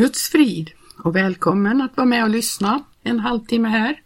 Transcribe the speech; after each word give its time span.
Guds 0.00 0.28
frid 0.28 0.70
och 1.04 1.16
välkommen 1.16 1.80
att 1.80 1.96
vara 1.96 2.06
med 2.06 2.24
och 2.24 2.30
lyssna 2.30 2.84
en 3.02 3.20
halvtimme 3.20 3.68
här. 3.68 4.02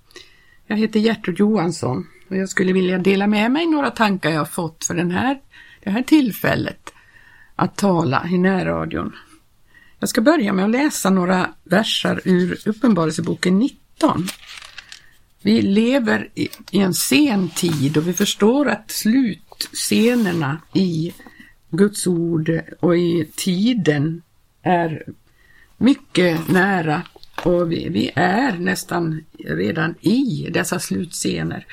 Jag 0.66 0.76
heter 0.76 1.00
Gertrud 1.00 1.38
Johansson 1.38 2.06
och 2.28 2.36
jag 2.36 2.48
skulle 2.48 2.72
vilja 2.72 2.98
dela 2.98 3.26
med 3.26 3.50
mig 3.50 3.66
några 3.66 3.90
tankar 3.90 4.30
jag 4.30 4.50
fått 4.50 4.84
för 4.84 4.94
den 4.94 5.10
här, 5.10 5.40
det 5.84 5.90
här 5.90 6.02
tillfället 6.02 6.92
att 7.56 7.76
tala 7.76 8.28
i 8.30 8.38
närradion. 8.38 9.12
Jag 9.98 10.08
ska 10.08 10.20
börja 10.20 10.52
med 10.52 10.64
att 10.64 10.70
läsa 10.70 11.10
några 11.10 11.54
versar 11.64 12.20
ur 12.24 12.68
Uppenbarelseboken 12.68 13.58
19. 13.58 14.26
Vi 15.42 15.62
lever 15.62 16.28
i 16.70 16.78
en 16.78 16.94
sen 16.94 17.48
tid 17.48 17.96
och 17.96 18.08
vi 18.08 18.12
förstår 18.12 18.68
att 18.68 18.90
slutscenerna 18.90 20.58
i 20.72 21.14
Guds 21.70 22.06
ord 22.06 22.60
och 22.80 22.96
i 22.96 23.30
tiden 23.36 24.22
är 24.62 25.04
mycket 25.78 26.48
nära 26.48 27.02
och 27.42 27.72
vi, 27.72 27.88
vi 27.88 28.10
är 28.14 28.58
nästan 28.58 29.24
redan 29.38 29.94
i 30.00 30.50
dessa 30.50 30.78
slutscener. 30.78 31.66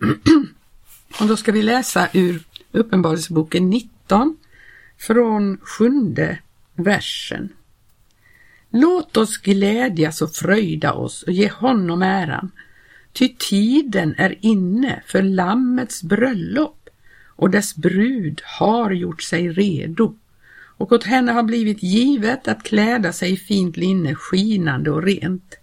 och 1.20 1.26
då 1.26 1.36
ska 1.36 1.52
vi 1.52 1.62
läsa 1.62 2.08
ur 2.12 2.42
Uppenbarelseboken 2.72 3.70
19 3.70 4.36
från 4.98 5.58
sjunde 5.62 6.38
versen. 6.74 7.48
Låt 8.70 9.16
oss 9.16 9.38
glädjas 9.38 10.22
och 10.22 10.34
fröjda 10.34 10.92
oss 10.92 11.22
och 11.22 11.32
ge 11.32 11.48
honom 11.48 12.02
äran, 12.02 12.50
ty 13.12 13.28
tiden 13.38 14.14
är 14.18 14.38
inne 14.40 15.02
för 15.06 15.22
Lammets 15.22 16.02
bröllop 16.02 16.88
och 17.26 17.50
dess 17.50 17.76
brud 17.76 18.40
har 18.44 18.90
gjort 18.90 19.22
sig 19.22 19.48
redo 19.48 20.14
och 20.76 20.92
åt 20.92 21.04
henne 21.04 21.32
har 21.32 21.42
blivit 21.42 21.82
givet 21.82 22.48
att 22.48 22.62
kläda 22.62 23.12
sig 23.12 23.32
i 23.32 23.36
fint 23.36 23.76
linne, 23.76 24.14
skinande 24.14 24.90
och 24.90 25.02
rent. 25.02 25.54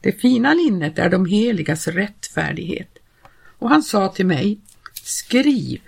Det 0.00 0.20
fina 0.20 0.54
linnet 0.54 0.98
är 0.98 1.10
de 1.10 1.26
heligas 1.26 1.88
rättfärdighet. 1.88 2.98
Och 3.58 3.68
han 3.68 3.82
sa 3.82 4.08
till 4.08 4.26
mig, 4.26 4.58
skriv, 5.02 5.80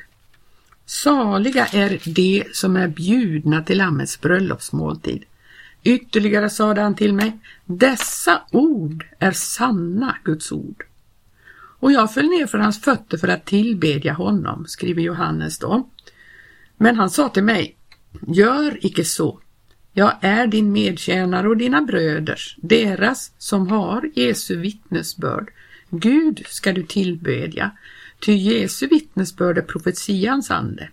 saliga 0.87 1.67
är 1.67 2.01
de 2.05 2.45
som 2.53 2.77
är 2.77 2.89
bjudna 2.89 3.63
till 3.63 3.79
Lammets 3.79 4.21
bröllopsmåltid. 4.21 5.25
Ytterligare 5.83 6.51
sade 6.51 6.81
han 6.81 6.95
till 6.95 7.15
mig, 7.15 7.39
dessa 7.65 8.43
ord 8.51 9.07
är 9.19 9.33
sanna 9.33 10.17
Guds 10.25 10.53
ord. 10.53 10.85
Och 11.79 11.93
jag 11.93 12.15
föll 12.15 12.29
ner 12.29 12.47
för 12.47 12.59
hans 12.59 12.81
fötter 12.81 13.19
för 13.19 13.29
att 13.29 13.45
tillbedja 13.45 14.13
honom, 14.13 14.67
skriver 14.67 15.03
Johannes 15.03 15.59
då. 15.59 15.89
Men 16.77 16.97
han 16.97 17.11
sa 17.11 17.29
till 17.29 17.45
mig, 17.45 17.77
Gör 18.27 18.87
icke 18.87 19.05
så. 19.05 19.41
Jag 19.93 20.13
är 20.21 20.47
din 20.47 20.73
medtjänare 20.73 21.49
och 21.49 21.57
dina 21.57 21.83
bröders, 21.83 22.57
deras 22.59 23.33
som 23.39 23.69
har 23.69 24.11
Jesu 24.15 24.57
vittnesbörd. 24.57 25.51
Gud 25.91 26.43
ska 26.47 26.73
du 26.73 26.83
tillbedja, 26.83 27.71
ty 28.21 28.33
Jesu 28.33 28.87
vittnesbörd 28.87 29.59
är 29.59 29.63
profetians 29.63 30.51
ande. 30.51 30.89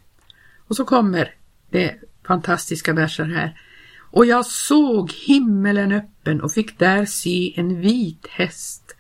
Och 0.68 0.76
så 0.76 0.86
kommer 0.86 1.34
det 1.70 1.96
fantastiska 2.28 2.94
verser 2.94 3.26
här. 3.26 3.62
Och 4.00 4.26
jag 4.26 4.46
såg 4.46 5.12
himmelen 5.12 5.92
öppen 5.92 6.42
och 6.42 6.52
fick 6.52 6.80
där 6.80 7.06
se 7.06 7.54
en 7.60 7.82
vit 7.82 8.28
häst. 8.30 8.96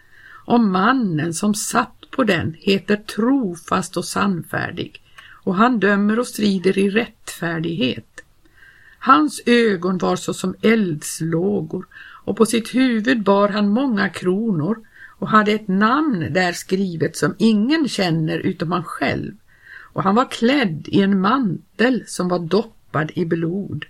Och 0.45 0.59
mannen 0.59 1.33
som 1.33 1.55
satt 1.55 2.03
på 2.11 2.23
den 2.23 2.55
heter 2.59 2.95
trofast 2.95 3.97
och 3.97 4.05
sannfärdig 4.05 5.02
och 5.43 5.55
han 5.55 5.79
dömer 5.79 6.19
och 6.19 6.27
strider 6.27 6.77
i 6.77 6.89
rättfärdighet. 6.89 8.21
Hans 8.99 9.41
ögon 9.45 9.97
var 9.97 10.15
såsom 10.15 10.55
eldslågor 10.61 11.85
och 12.25 12.37
på 12.37 12.45
sitt 12.45 12.75
huvud 12.75 13.23
bar 13.23 13.49
han 13.49 13.69
många 13.69 14.09
kronor 14.09 14.77
och 15.19 15.29
hade 15.29 15.51
ett 15.51 15.67
namn 15.67 16.33
där 16.33 16.51
skrivet 16.51 17.17
som 17.17 17.35
ingen 17.37 17.87
känner 17.87 18.37
utom 18.37 18.71
han 18.71 18.83
själv 18.83 19.31
och 19.93 20.03
han 20.03 20.15
var 20.15 20.31
klädd 20.31 20.87
i 20.87 21.01
en 21.01 21.21
mantel 21.21 22.03
som 22.07 22.27
var 22.27 22.39
doppad 22.39 23.11
i 23.15 23.25
blod. 23.25 23.85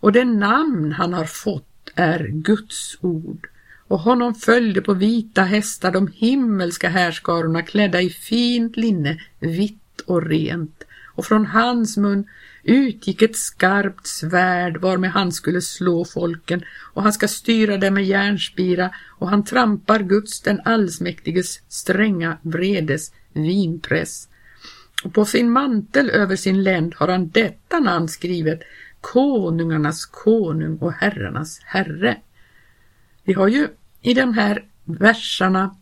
Och 0.00 0.12
det 0.12 0.24
namn 0.24 0.92
han 0.92 1.14
har 1.14 1.24
fått 1.24 1.90
är 1.94 2.28
Guds 2.28 2.98
ord 3.00 3.48
och 3.88 3.98
honom 3.98 4.34
följde 4.34 4.80
på 4.80 4.94
vita 4.94 5.42
hästar 5.42 5.92
de 5.92 6.08
himmelska 6.14 6.88
härskarorna 6.88 7.62
klädda 7.62 8.00
i 8.00 8.10
fint 8.10 8.76
linne, 8.76 9.20
vitt 9.38 9.83
och 10.00 10.26
rent 10.26 10.84
och 11.14 11.24
från 11.24 11.46
hans 11.46 11.96
mun 11.96 12.26
utgick 12.62 13.22
ett 13.22 13.36
skarpt 13.36 14.06
svärd 14.06 14.76
varmed 14.76 15.10
han 15.10 15.32
skulle 15.32 15.60
slå 15.60 16.04
folken 16.04 16.64
och 16.92 17.02
han 17.02 17.12
ska 17.12 17.28
styra 17.28 17.76
dem 17.76 17.94
med 17.94 18.04
järnspira 18.04 18.90
och 19.08 19.30
han 19.30 19.44
trampar 19.44 19.98
Guds 19.98 20.40
den 20.40 20.60
allsmäktiges 20.64 21.62
stränga 21.68 22.38
vredes 22.42 23.12
vinpress. 23.32 24.28
Och 25.04 25.14
på 25.14 25.24
sin 25.24 25.50
mantel 25.50 26.10
över 26.10 26.36
sin 26.36 26.62
länd 26.62 26.94
har 26.96 27.08
han 27.08 27.28
detta 27.28 27.78
namn 27.78 28.08
skrivet 28.08 28.60
Konungarnas 29.00 30.06
konung 30.06 30.78
och 30.78 30.92
herrarnas 30.92 31.60
herre. 31.64 32.16
Vi 33.24 33.32
har 33.32 33.48
ju 33.48 33.68
i 34.02 34.14
de 34.14 34.34
här 34.34 34.64
versarna 34.84 35.76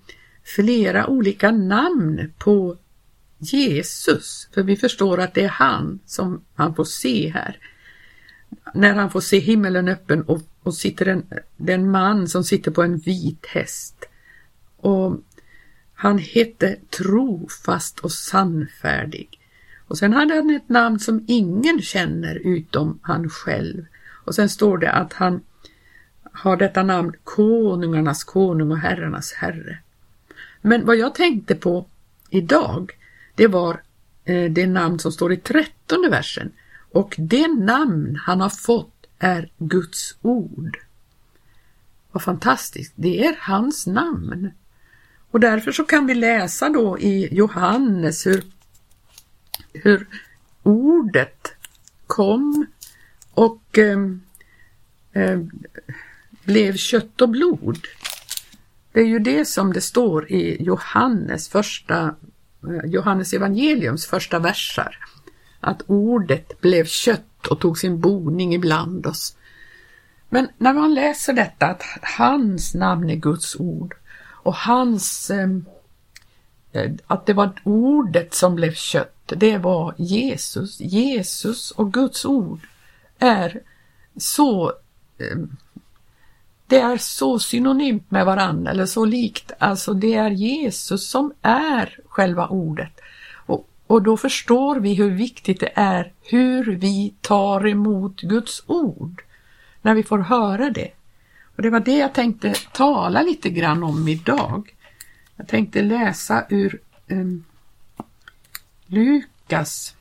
flera 0.45 1.07
olika 1.07 1.51
namn 1.51 2.33
på 2.39 2.77
Jesus, 3.43 4.49
för 4.55 4.63
vi 4.63 4.77
förstår 4.77 5.21
att 5.21 5.35
det 5.35 5.45
är 5.45 5.49
han 5.49 6.01
som 6.07 6.45
han 6.55 6.75
får 6.75 6.85
se 6.85 7.29
här. 7.29 7.59
När 8.75 8.95
han 8.95 9.11
får 9.11 9.21
se 9.21 9.39
himmelen 9.39 9.89
öppen 9.89 10.23
och, 10.23 10.43
och 10.63 10.75
sitter 10.75 11.07
en, 11.07 11.27
den 11.57 11.91
man 11.91 12.29
som 12.29 12.45
sitter 12.45 12.71
på 12.71 12.83
en 12.83 12.99
vit 12.99 13.47
häst. 13.47 14.05
Och 14.77 15.21
han 15.95 16.19
hette 16.19 16.77
trofast 16.99 17.99
och 17.99 18.13
sannfärdig. 18.13 19.39
Och 19.87 19.99
sen 19.99 20.13
hade 20.13 20.35
han 20.35 20.51
ett 20.51 20.69
namn 20.69 21.01
som 21.01 21.25
ingen 21.29 21.83
känner 21.83 22.35
utom 22.35 22.99
han 23.03 23.31
själv. 23.31 23.85
Och 24.25 24.35
sen 24.35 24.49
står 24.49 24.79
det 24.79 24.93
att 24.93 25.13
han 25.13 25.41
har 26.33 26.57
detta 26.57 26.83
namn 26.83 27.13
konungarnas 27.25 28.25
konung 28.25 28.71
och 28.71 28.79
herrarnas 28.79 29.33
herre. 29.33 29.79
Men 30.61 30.87
vad 30.87 30.97
jag 30.97 31.15
tänkte 31.15 31.55
på 31.55 31.87
idag, 32.31 32.93
det 33.35 33.47
var 33.47 33.83
eh, 34.25 34.51
det 34.51 34.67
namn 34.67 34.99
som 34.99 35.13
står 35.13 35.33
i 35.33 35.37
trettonde 35.37 36.09
versen 36.09 36.53
och 36.93 37.15
det 37.19 37.49
namn 37.49 38.19
han 38.23 38.41
har 38.41 38.51
fått 38.51 39.07
är 39.19 39.51
Guds 39.59 40.17
ord. 40.23 40.79
Vad 42.13 42.23
fantastiskt, 42.23 42.93
det 42.97 43.27
är 43.27 43.37
hans 43.41 43.87
namn. 43.87 44.51
Och 45.31 45.41
därför 45.41 45.73
så 45.73 45.85
kan 45.85 46.07
vi 46.07 46.15
läsa 46.15 46.69
då 46.69 46.99
i 46.99 47.35
Johannes 47.35 48.27
hur, 48.27 48.45
hur 49.73 50.07
ordet 50.63 51.53
kom 52.07 52.67
och 53.31 53.79
eh, 53.79 53.99
eh, 55.13 55.41
blev 56.45 56.77
kött 56.77 57.21
och 57.21 57.29
blod. 57.29 57.79
Det 58.93 59.01
är 59.01 59.07
ju 59.07 59.19
det 59.19 59.45
som 59.45 59.73
det 59.73 59.81
står 59.81 60.33
i 60.33 60.63
Johannes 60.63 61.49
första 61.49 62.15
Johannes 62.85 63.33
evangeliums 63.33 64.07
första 64.07 64.39
versar. 64.39 64.99
Att 65.61 65.83
ordet 65.87 66.61
blev 66.61 66.85
kött 66.85 67.47
och 67.47 67.61
tog 67.61 67.79
sin 67.79 68.01
boning 68.01 68.55
ibland 68.55 69.07
oss. 69.07 69.37
Men 70.29 70.49
när 70.59 70.75
man 70.75 70.95
läser 70.95 71.33
detta 71.33 71.67
att 71.67 71.83
hans 72.03 72.75
namn 72.75 73.11
är 73.11 73.17
Guds 73.17 73.57
ord 73.57 73.95
och 74.43 74.55
hans 74.55 75.31
ehm, 75.31 75.65
eh, 76.73 76.91
att 77.07 77.27
det 77.27 77.33
var 77.33 77.53
ordet 77.65 78.35
som 78.35 78.55
blev 78.55 78.73
kött, 78.73 79.33
det 79.37 79.59
var 79.59 79.95
Jesus. 79.99 80.81
Jesus 80.81 81.71
och 81.71 81.93
Guds 81.93 82.25
ord 82.25 82.61
är 83.19 83.61
så 84.17 84.73
eh, 85.19 85.37
det 86.73 86.81
är 86.81 86.97
så 86.97 87.39
synonymt 87.39 88.11
med 88.11 88.27
varandra 88.27 88.71
eller 88.71 88.87
så 88.87 89.05
likt. 89.05 89.53
Alltså 89.59 89.95
det 89.95 90.15
är 90.15 90.31
Jesus 90.31 91.11
som 91.11 91.33
är 91.43 91.99
själva 92.09 92.47
ordet. 92.47 93.01
Och, 93.47 93.69
och 93.87 94.03
då 94.03 94.17
förstår 94.17 94.77
vi 94.77 94.95
hur 94.95 95.11
viktigt 95.11 95.61
det 95.61 95.73
är 95.75 96.13
hur 96.23 96.65
vi 96.65 97.15
tar 97.21 97.67
emot 97.67 98.21
Guds 98.21 98.63
ord 98.67 99.23
när 99.83 99.95
vi 99.95 100.03
får 100.03 100.19
höra 100.19 100.71
det. 100.71 100.91
Och 101.57 101.63
Det 101.63 101.71
var 101.71 101.81
det 101.81 101.97
jag 101.97 102.13
tänkte 102.13 102.55
tala 102.73 103.23
lite 103.23 103.51
grann 103.51 103.83
om 103.83 104.09
idag. 104.09 104.75
Jag 105.37 105.49
tänkte 105.49 105.83
läsa 105.83 106.45
ur 106.49 106.81
um, 107.09 107.45
Lukas 108.87 109.95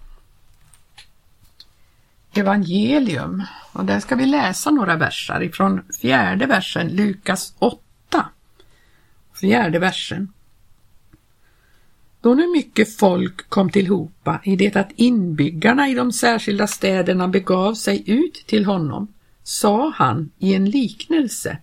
evangelium. 2.34 3.44
Och 3.74 3.86
där 3.86 4.00
ska 4.00 4.16
vi 4.16 4.26
läsa 4.26 4.72
några 4.72 4.96
versar 4.96 5.44
ifrån 5.44 5.82
fjärde 6.02 6.46
versen, 6.46 6.88
Lukas 6.88 7.56
8. 7.60 7.82
Fjärde 9.34 9.80
versen. 9.80 10.34
Då 12.22 12.34
nu 12.34 12.48
mycket 12.48 12.98
folk 12.98 13.50
kom 13.50 13.70
tillhopa 13.70 14.42
i 14.44 14.56
det 14.56 14.76
att 14.76 14.92
inbyggarna 14.96 15.90
i 15.90 15.94
de 15.94 16.12
särskilda 16.12 16.68
städerna 16.68 17.28
begav 17.28 17.74
sig 17.74 18.04
ut 18.12 18.44
till 18.48 18.66
honom, 18.66 19.08
sa 19.44 19.94
han 19.96 20.32
i 20.40 20.54
en 20.54 20.70
liknelse. 20.70 21.58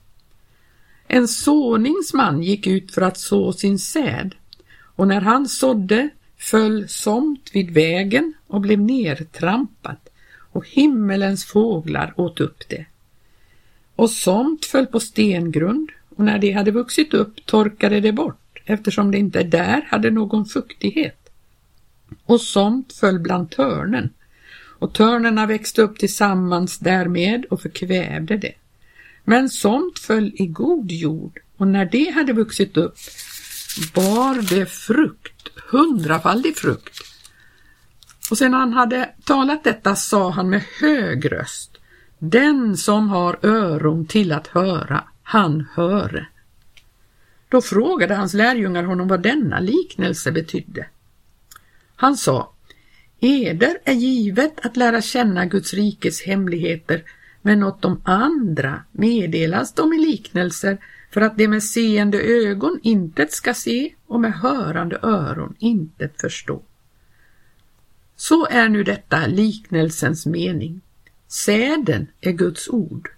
En 1.07 1.29
såningsman 1.29 2.43
gick 2.43 2.67
ut 2.67 2.95
för 2.95 3.03
att 3.03 3.19
så 3.19 3.53
sin 3.53 3.79
säd 3.79 4.35
och 4.97 5.09
när 5.09 5.21
han 5.21 5.49
sådde 5.49 6.09
föll 6.39 6.89
somt 6.89 7.51
vid 7.53 7.71
vägen 7.71 8.35
och 8.47 8.61
blev 8.61 8.81
nertrampat 8.81 10.08
och 10.53 10.69
himmelens 10.69 11.45
fåglar 11.45 12.15
åt 12.17 12.41
upp 12.41 12.69
det. 12.69 12.87
Och 13.97 14.11
somt 14.11 14.65
föll 14.65 14.87
på 14.87 15.01
stengrund 15.01 15.91
och 16.17 16.25
när 16.25 16.39
det 16.39 16.53
hade 16.53 16.71
vuxit 16.71 17.15
upp 17.15 17.47
torkade 17.47 18.01
det 18.01 18.13
bort 18.13 18.59
eftersom 18.65 19.11
det 19.11 19.19
inte 19.19 19.43
där 19.43 19.87
hade 19.91 20.11
någon 20.11 20.47
fuktighet. 20.47 21.31
Och 22.25 22.41
somt 22.41 22.93
föll 22.93 23.19
bland 23.19 23.51
törnen 23.51 24.11
och 24.79 24.95
törnerna 24.95 25.47
växte 25.47 25.83
upp 25.83 25.99
tillsammans 25.99 26.79
därmed 26.79 27.45
och 27.45 27.63
förkvävde 27.63 28.37
det. 28.37 28.53
Men 29.25 29.49
somt 29.49 29.99
föll 29.99 30.33
i 30.35 30.47
god 30.47 30.93
jord 30.93 31.39
och 31.57 31.69
när 31.69 31.85
det 31.85 32.11
hade 32.11 32.33
vuxit 32.33 32.77
upp 32.77 32.97
bar 33.95 34.57
det 34.57 34.67
frukt, 34.67 35.49
hundrafaldig 35.71 36.57
frukt. 36.57 36.99
Och 38.31 38.39
sedan 38.39 38.55
han 38.55 38.73
hade 38.73 39.11
talat 39.25 39.65
detta 39.65 39.97
sa 39.97 40.31
han 40.31 40.51
med 40.51 40.63
hög 40.81 41.33
röst, 41.33 41.79
den 42.19 42.77
som 42.77 43.09
har 43.09 43.39
öron 43.43 44.07
till 44.07 44.33
att 44.33 44.47
höra, 44.47 45.05
han 45.23 45.67
höre. 45.75 46.27
Då 47.49 47.61
frågade 47.61 48.15
hans 48.15 48.35
lärjungar 48.35 48.83
honom 48.83 49.09
vad 49.09 49.23
denna 49.23 49.61
liknelse 49.61 50.33
betydde. 50.33 50.87
Han 51.97 52.17
sa, 52.17 52.53
Eder 53.21 53.79
är 53.85 53.95
givet 53.95 54.67
att 54.67 54.77
lära 54.77 55.03
känna 55.03 55.47
Guds 55.47 55.75
rikes 55.75 56.23
hemligheter, 56.23 57.03
men 57.43 57.63
åt 57.63 57.83
de 57.83 58.01
andra 58.05 58.83
meddelas 58.93 59.73
de 59.73 59.93
i 59.93 59.99
liknelser 59.99 60.79
för 61.11 61.21
att 61.21 61.37
de 61.37 61.49
med 61.49 61.63
seende 61.63 62.21
ögon 62.21 62.81
intet 62.83 63.33
ska 63.33 63.55
se 63.55 63.95
och 64.07 64.21
med 64.21 64.33
hörande 64.33 64.99
öron 65.03 65.55
intet 65.59 66.21
förstå. 66.21 66.63
Så 68.21 68.47
är 68.47 68.69
nu 68.69 68.85
detta 68.85 69.27
liknelsens 69.27 70.27
mening. 70.27 70.81
Säden 71.29 72.07
är 72.21 72.33
Guds 72.33 72.69
ord. 72.69 73.11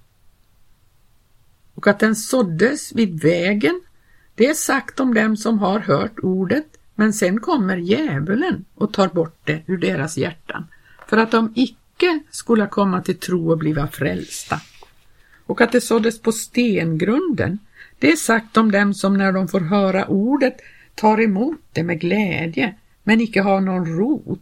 Och 1.74 1.86
att 1.86 1.98
den 1.98 2.16
såddes 2.16 2.92
vid 2.92 3.22
vägen, 3.22 3.80
det 4.34 4.46
är 4.46 4.54
sagt 4.54 5.00
om 5.00 5.14
dem 5.14 5.36
som 5.36 5.58
har 5.58 5.80
hört 5.80 6.18
ordet, 6.22 6.66
men 6.94 7.12
sen 7.12 7.40
kommer 7.40 7.76
djävulen 7.76 8.64
och 8.74 8.92
tar 8.92 9.08
bort 9.08 9.38
det 9.44 9.62
ur 9.66 9.78
deras 9.78 10.16
hjärtan, 10.16 10.66
för 11.08 11.16
att 11.16 11.30
de 11.30 11.52
icke 11.56 12.20
skulle 12.30 12.66
komma 12.66 13.02
till 13.02 13.18
tro 13.18 13.50
och 13.50 13.58
bliva 13.58 13.88
frälsta. 13.88 14.60
Och 15.46 15.60
att 15.60 15.72
det 15.72 15.80
såddes 15.80 16.20
på 16.20 16.32
stengrunden, 16.32 17.58
det 17.98 18.12
är 18.12 18.16
sagt 18.16 18.56
om 18.56 18.72
dem 18.72 18.94
som 18.94 19.16
när 19.16 19.32
de 19.32 19.48
får 19.48 19.60
höra 19.60 20.06
ordet 20.06 20.56
tar 20.94 21.20
emot 21.20 21.60
det 21.72 21.82
med 21.82 22.00
glädje, 22.00 22.74
men 23.02 23.20
icke 23.20 23.42
har 23.42 23.60
någon 23.60 23.86
rot. 23.86 24.40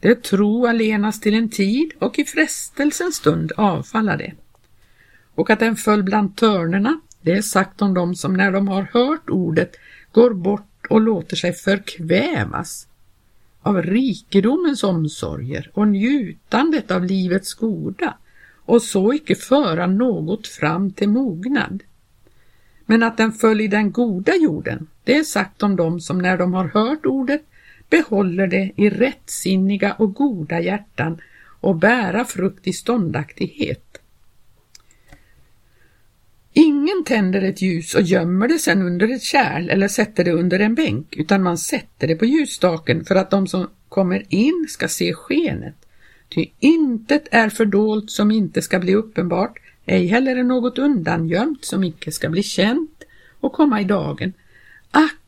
Det 0.00 0.22
tro 0.22 0.66
allenast 0.66 1.22
till 1.22 1.34
en 1.34 1.48
tid 1.48 1.92
och 1.98 2.18
i 2.18 2.24
frestelsens 2.24 3.14
stund 3.14 3.52
avfalla 3.56 4.16
det. 4.16 4.32
Och 5.34 5.50
att 5.50 5.58
den 5.58 5.76
föll 5.76 6.02
bland 6.02 6.36
törnerna, 6.36 7.00
det 7.20 7.32
är 7.32 7.42
sagt 7.42 7.82
om 7.82 7.94
dem 7.94 8.14
som 8.14 8.34
när 8.34 8.52
de 8.52 8.68
har 8.68 8.82
hört 8.82 9.30
ordet 9.30 9.76
går 10.12 10.34
bort 10.34 10.86
och 10.90 11.00
låter 11.00 11.36
sig 11.36 11.52
förkvävas 11.52 12.86
av 13.62 13.82
rikedomens 13.82 14.84
omsorger 14.84 15.70
och 15.74 15.88
njutandet 15.88 16.90
av 16.90 17.04
livets 17.04 17.54
goda 17.54 18.16
och 18.64 18.82
så 18.82 19.12
icke 19.12 19.34
föra 19.34 19.86
något 19.86 20.46
fram 20.46 20.92
till 20.92 21.08
mognad. 21.08 21.82
Men 22.86 23.02
att 23.02 23.16
den 23.16 23.32
föll 23.32 23.60
i 23.60 23.68
den 23.68 23.92
goda 23.92 24.36
jorden, 24.36 24.86
det 25.04 25.16
är 25.16 25.22
sagt 25.22 25.62
om 25.62 25.76
dem 25.76 26.00
som 26.00 26.18
när 26.18 26.38
de 26.38 26.54
har 26.54 26.68
hört 26.68 27.06
ordet 27.06 27.42
behåller 27.90 28.46
det 28.46 28.72
i 28.76 28.90
rättsinniga 28.90 29.92
och 29.92 30.14
goda 30.14 30.60
hjärtan 30.60 31.20
och 31.60 31.76
bära 31.76 32.24
frukt 32.24 32.66
i 32.66 32.72
ståndaktighet. 32.72 33.90
Ingen 36.52 37.04
tänder 37.04 37.42
ett 37.42 37.62
ljus 37.62 37.94
och 37.94 38.02
gömmer 38.02 38.48
det 38.48 38.58
sedan 38.58 38.82
under 38.82 39.14
ett 39.14 39.22
kärl 39.22 39.70
eller 39.70 39.88
sätter 39.88 40.24
det 40.24 40.32
under 40.32 40.60
en 40.60 40.74
bänk, 40.74 41.16
utan 41.16 41.42
man 41.42 41.58
sätter 41.58 42.08
det 42.08 42.16
på 42.16 42.24
ljusstaken 42.24 43.04
för 43.04 43.14
att 43.14 43.30
de 43.30 43.46
som 43.46 43.70
kommer 43.88 44.24
in 44.28 44.66
ska 44.68 44.88
se 44.88 45.14
skenet. 45.14 45.74
Ty 46.28 46.46
intet 46.58 47.28
är 47.30 47.48
fördolt 47.48 48.10
som 48.10 48.30
inte 48.30 48.62
ska 48.62 48.78
bli 48.78 48.94
uppenbart, 48.94 49.58
ej 49.86 50.06
heller 50.06 50.36
är 50.36 50.42
något 50.42 50.78
undangömt 50.78 51.64
som 51.64 51.84
icke 51.84 52.12
ska 52.12 52.28
bli 52.28 52.42
känt 52.42 53.04
och 53.40 53.52
komma 53.52 53.80
i 53.80 53.84
dagen. 53.84 54.32
Ack, 54.90 55.19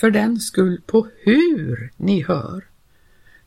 för 0.00 0.10
den 0.10 0.40
skull 0.40 0.80
på 0.86 1.08
hur 1.22 1.90
ni 1.96 2.22
hör. 2.22 2.64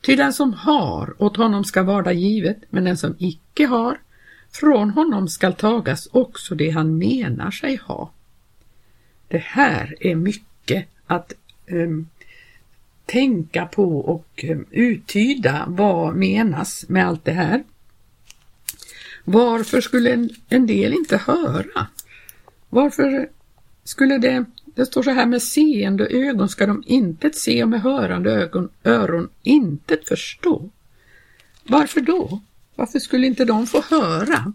Ty 0.01 0.15
den 0.15 0.33
som 0.33 0.53
har, 0.53 1.23
åt 1.23 1.37
honom 1.37 1.63
ska 1.63 1.83
varda 1.83 2.11
givet, 2.11 2.57
men 2.69 2.83
den 2.83 2.97
som 2.97 3.15
icke 3.19 3.65
har, 3.65 3.99
från 4.51 4.89
honom 4.89 5.27
skall 5.27 5.53
tagas 5.53 6.07
också 6.11 6.55
det 6.55 6.69
han 6.69 6.97
menar 6.97 7.51
sig 7.51 7.75
ha. 7.75 8.11
Det 9.27 9.37
här 9.37 9.95
är 9.99 10.15
mycket 10.15 10.87
att 11.07 11.33
um, 11.67 12.09
tänka 13.05 13.65
på 13.65 13.99
och 13.99 14.45
um, 14.49 14.65
uttyda 14.71 15.65
vad 15.67 16.15
menas 16.15 16.85
med 16.89 17.07
allt 17.07 17.25
det 17.25 17.31
här. 17.31 17.63
Varför 19.23 19.81
skulle 19.81 20.13
en, 20.13 20.29
en 20.49 20.67
del 20.67 20.93
inte 20.93 21.17
höra? 21.17 21.87
Varför 22.69 23.29
skulle 23.83 24.17
det, 24.17 24.45
det 24.75 24.85
står 24.85 25.03
så 25.03 25.11
här 25.11 25.25
med 25.25 25.41
seende 25.41 26.07
ögon 26.07 26.49
ska 26.49 26.67
de 26.67 26.83
intet 26.85 27.35
se 27.35 27.63
och 27.63 27.69
med 27.69 27.81
hörande 27.81 28.31
ögon, 28.31 28.69
öron 28.83 29.29
intet 29.43 30.07
förstå. 30.07 30.69
Varför 31.63 32.01
då? 32.01 32.41
Varför 32.75 32.99
skulle 32.99 33.27
inte 33.27 33.45
de 33.45 33.67
få 33.67 33.81
höra? 33.89 34.53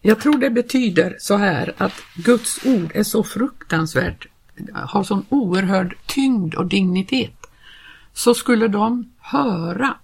Jag 0.00 0.20
tror 0.20 0.38
det 0.38 0.50
betyder 0.50 1.16
så 1.18 1.36
här 1.36 1.74
att 1.76 1.92
Guds 2.16 2.66
ord 2.66 2.92
är 2.94 3.02
så 3.02 3.24
fruktansvärt, 3.24 4.26
har 4.72 5.04
sån 5.04 5.26
oerhörd 5.28 5.96
tyngd 6.06 6.54
och 6.54 6.66
dignitet. 6.66 7.46
Så 8.12 8.34
skulle 8.34 8.68
de 8.68 9.12
höra, 9.18 9.94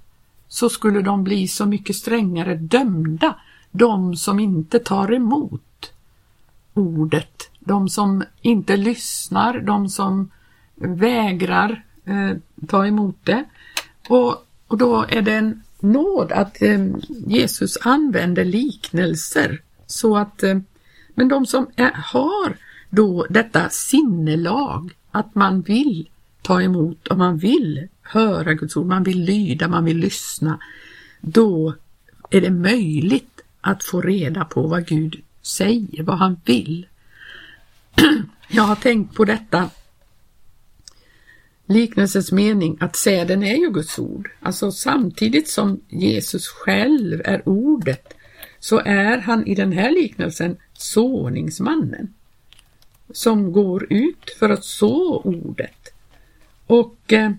så 0.49 0.69
skulle 0.69 1.00
de 1.00 1.25
bli 1.25 1.49
så 1.49 1.67
mycket 1.67 1.97
strängare 1.97 2.55
dömda, 2.55 3.41
de 3.71 4.17
som 4.17 4.41
inte 4.41 4.79
tar 4.79 5.12
emot 5.14 5.93
ordet, 6.75 7.50
de 7.69 7.89
som 7.89 8.25
inte 8.41 8.77
lyssnar, 8.77 9.61
de 9.61 9.89
som 9.89 10.31
vägrar 10.75 11.85
eh, 12.05 12.37
ta 12.67 12.87
emot 12.87 13.17
det. 13.25 13.45
Och, 14.09 14.47
och 14.67 14.79
då 14.79 15.05
är 15.09 15.23
det 15.23 15.33
en 15.33 15.63
nåd 15.81 16.33
att 16.33 16.63
eh, 16.63 16.87
Jesus 17.27 17.79
använder 17.81 18.45
liknelser 18.45 19.61
så 19.87 20.17
att, 20.17 20.43
eh, 20.43 20.59
men 21.15 21.29
de 21.29 21.47
som 21.47 21.67
är, 21.77 21.93
har 21.95 22.57
då 22.91 23.27
detta 23.31 23.69
sinnelag 23.69 24.93
att 25.11 25.35
man 25.35 25.61
vill 25.61 26.09
ta 26.43 26.63
emot 26.63 27.09
och 27.09 27.19
man 27.19 27.39
vill 27.39 27.89
höra 28.03 28.55
Guds 28.55 28.77
ord, 28.77 28.87
man 28.87 29.03
vill 29.03 29.25
lyda, 29.25 29.69
man 29.69 29.85
vill 29.85 29.99
lyssna, 29.99 30.59
då 31.21 31.75
är 32.31 32.41
det 32.41 32.51
möjligt 32.51 33.41
att 33.61 33.85
få 33.85 34.01
reda 34.01 34.45
på 34.45 34.63
vad 34.63 34.87
Gud 34.87 35.23
säger, 35.43 36.03
vad 36.03 36.19
han 36.19 36.37
vill. 36.45 36.87
Jag 38.49 38.62
har 38.62 38.76
tänkt 38.76 39.14
på 39.14 39.25
detta 39.25 39.71
liknelsens 41.69 42.33
mening 42.33 42.76
att 42.81 42.97
säden 42.97 43.43
är 43.43 43.57
ju 43.57 43.71
Guds 43.71 43.99
ord. 43.99 44.31
Alltså 44.40 44.73
samtidigt 44.73 45.49
som 45.49 45.81
Jesus 45.88 46.49
själv 46.49 47.23
är 47.25 47.49
ordet 47.49 48.14
så 48.59 48.78
är 48.78 49.19
han 49.19 49.47
i 49.47 49.55
den 49.55 49.73
här 49.73 49.90
liknelsen 49.90 50.57
såningsmannen 50.73 52.14
som 53.11 53.52
går 53.52 53.93
ut 53.93 54.37
för 54.38 54.50
att 54.50 54.64
så 54.64 55.21
ordet. 55.21 55.93
Och 56.67 57.12
eh, 57.12 57.31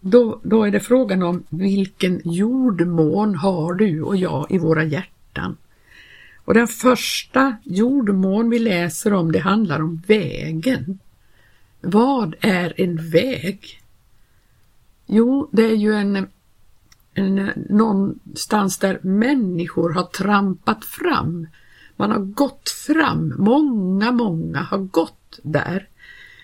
då, 0.00 0.40
då 0.42 0.64
är 0.64 0.70
det 0.70 0.80
frågan 0.80 1.22
om 1.22 1.44
vilken 1.48 2.20
jordmån 2.24 3.34
har 3.34 3.74
du 3.74 4.02
och 4.02 4.16
jag 4.16 4.46
i 4.50 4.58
våra 4.58 4.84
hjärtan? 4.84 5.56
Och 6.50 6.54
den 6.54 6.68
första 6.68 7.56
jordmån 7.64 8.50
vi 8.50 8.58
läser 8.58 9.12
om 9.12 9.32
det 9.32 9.38
handlar 9.38 9.82
om 9.82 10.02
vägen. 10.06 10.98
Vad 11.80 12.34
är 12.40 12.80
en 12.80 13.10
väg? 13.10 13.80
Jo, 15.06 15.48
det 15.52 15.62
är 15.62 15.76
ju 15.76 15.94
en, 15.94 16.28
en, 17.14 17.50
någonstans 17.68 18.78
där 18.78 18.98
människor 19.02 19.90
har 19.90 20.02
trampat 20.02 20.84
fram. 20.84 21.46
Man 21.96 22.10
har 22.10 22.18
gått 22.18 22.68
fram, 22.68 23.34
många, 23.38 24.12
många 24.12 24.60
har 24.60 24.78
gått 24.78 25.38
där. 25.42 25.88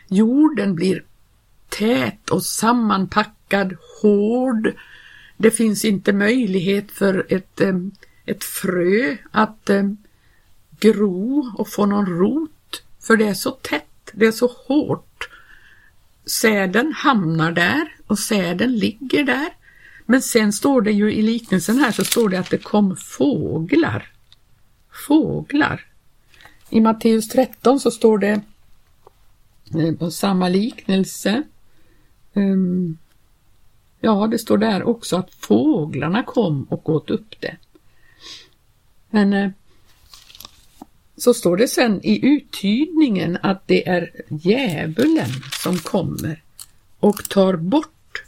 Jorden 0.08 0.74
blir 0.74 1.04
tät 1.68 2.30
och 2.30 2.42
sammanpackad, 2.42 3.76
hård. 4.02 4.72
Det 5.36 5.50
finns 5.50 5.84
inte 5.84 6.12
möjlighet 6.12 6.90
för 6.90 7.26
ett, 7.28 7.60
eh, 7.60 7.74
ett 8.26 8.44
frö 8.44 9.16
att 9.30 9.70
eh, 9.70 9.82
gro 10.80 11.52
och 11.58 11.68
få 11.68 11.86
någon 11.86 12.06
rot, 12.06 12.82
för 13.00 13.16
det 13.16 13.28
är 13.28 13.34
så 13.34 13.50
tätt, 13.50 14.10
det 14.12 14.26
är 14.26 14.32
så 14.32 14.46
hårt. 14.66 15.28
Säden 16.26 16.92
hamnar 16.92 17.52
där 17.52 17.96
och 18.06 18.18
säden 18.18 18.76
ligger 18.76 19.24
där. 19.24 19.48
Men 20.06 20.22
sen 20.22 20.52
står 20.52 20.80
det 20.82 20.92
ju 20.92 21.12
i 21.12 21.22
liknelsen 21.22 21.78
här 21.78 21.92
så 21.92 22.04
står 22.04 22.28
det 22.28 22.38
att 22.38 22.50
det 22.50 22.58
kom 22.58 22.96
fåglar. 22.96 24.12
Fåglar. 25.08 25.86
I 26.70 26.80
Matteus 26.80 27.28
13 27.28 27.80
så 27.80 27.90
står 27.90 28.18
det 28.18 28.40
eh, 29.74 30.08
samma 30.08 30.48
liknelse. 30.48 31.42
Um, 32.34 32.98
ja, 34.00 34.26
det 34.26 34.38
står 34.38 34.58
där 34.58 34.82
också 34.82 35.16
att 35.16 35.34
fåglarna 35.34 36.22
kom 36.22 36.62
och 36.62 36.88
åt 36.88 37.10
upp 37.10 37.40
det. 37.40 37.56
Men 39.16 39.32
eh, 39.32 39.50
så 41.16 41.34
står 41.34 41.56
det 41.56 41.68
sen 41.68 42.00
i 42.02 42.26
uttydningen 42.26 43.38
att 43.42 43.68
det 43.68 43.88
är 43.88 44.10
djävulen 44.28 45.30
som 45.62 45.78
kommer 45.78 46.42
och 47.00 47.28
tar 47.28 47.56
bort 47.56 48.24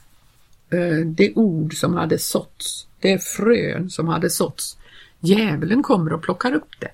eh, 0.71 1.07
det 1.07 1.33
ord 1.35 1.75
som 1.75 1.95
hade 1.95 2.19
såtts, 2.19 2.87
det 3.01 3.25
frön 3.25 3.91
som 3.91 4.09
hade 4.09 4.31
såtts. 4.31 4.79
Djävulen 5.21 5.83
kommer 5.83 6.13
och 6.13 6.23
plockar 6.23 6.53
upp 6.53 6.81
det 6.81 6.91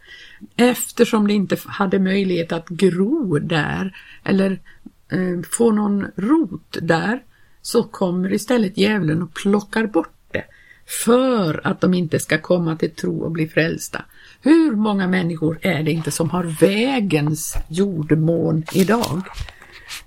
eftersom 0.57 1.27
det 1.27 1.35
inte 1.35 1.57
hade 1.67 1.99
möjlighet 1.99 2.53
att 2.53 2.69
gro 2.69 3.39
där 3.39 3.97
eller 4.25 4.61
eh, 5.09 5.41
få 5.51 5.73
någon 5.73 6.07
rot 6.17 6.77
där 6.83 7.23
så 7.63 7.83
kommer 7.83 8.33
istället 8.33 8.79
djävulen 8.79 9.23
och 9.23 9.35
plockar 9.35 9.87
bort 9.87 10.14
för 10.87 11.61
att 11.65 11.81
de 11.81 11.95
inte 11.95 12.19
ska 12.19 12.39
komma 12.39 12.77
till 12.77 12.91
tro 12.91 13.21
och 13.21 13.31
bli 13.31 13.49
frälsta. 13.49 14.05
Hur 14.43 14.77
många 14.77 15.07
människor 15.07 15.59
är 15.61 15.83
det 15.83 15.93
inte 15.93 16.11
som 16.11 16.31
har 16.31 16.45
vägens 16.45 17.55
jordmån 17.69 18.65
idag? 18.73 19.23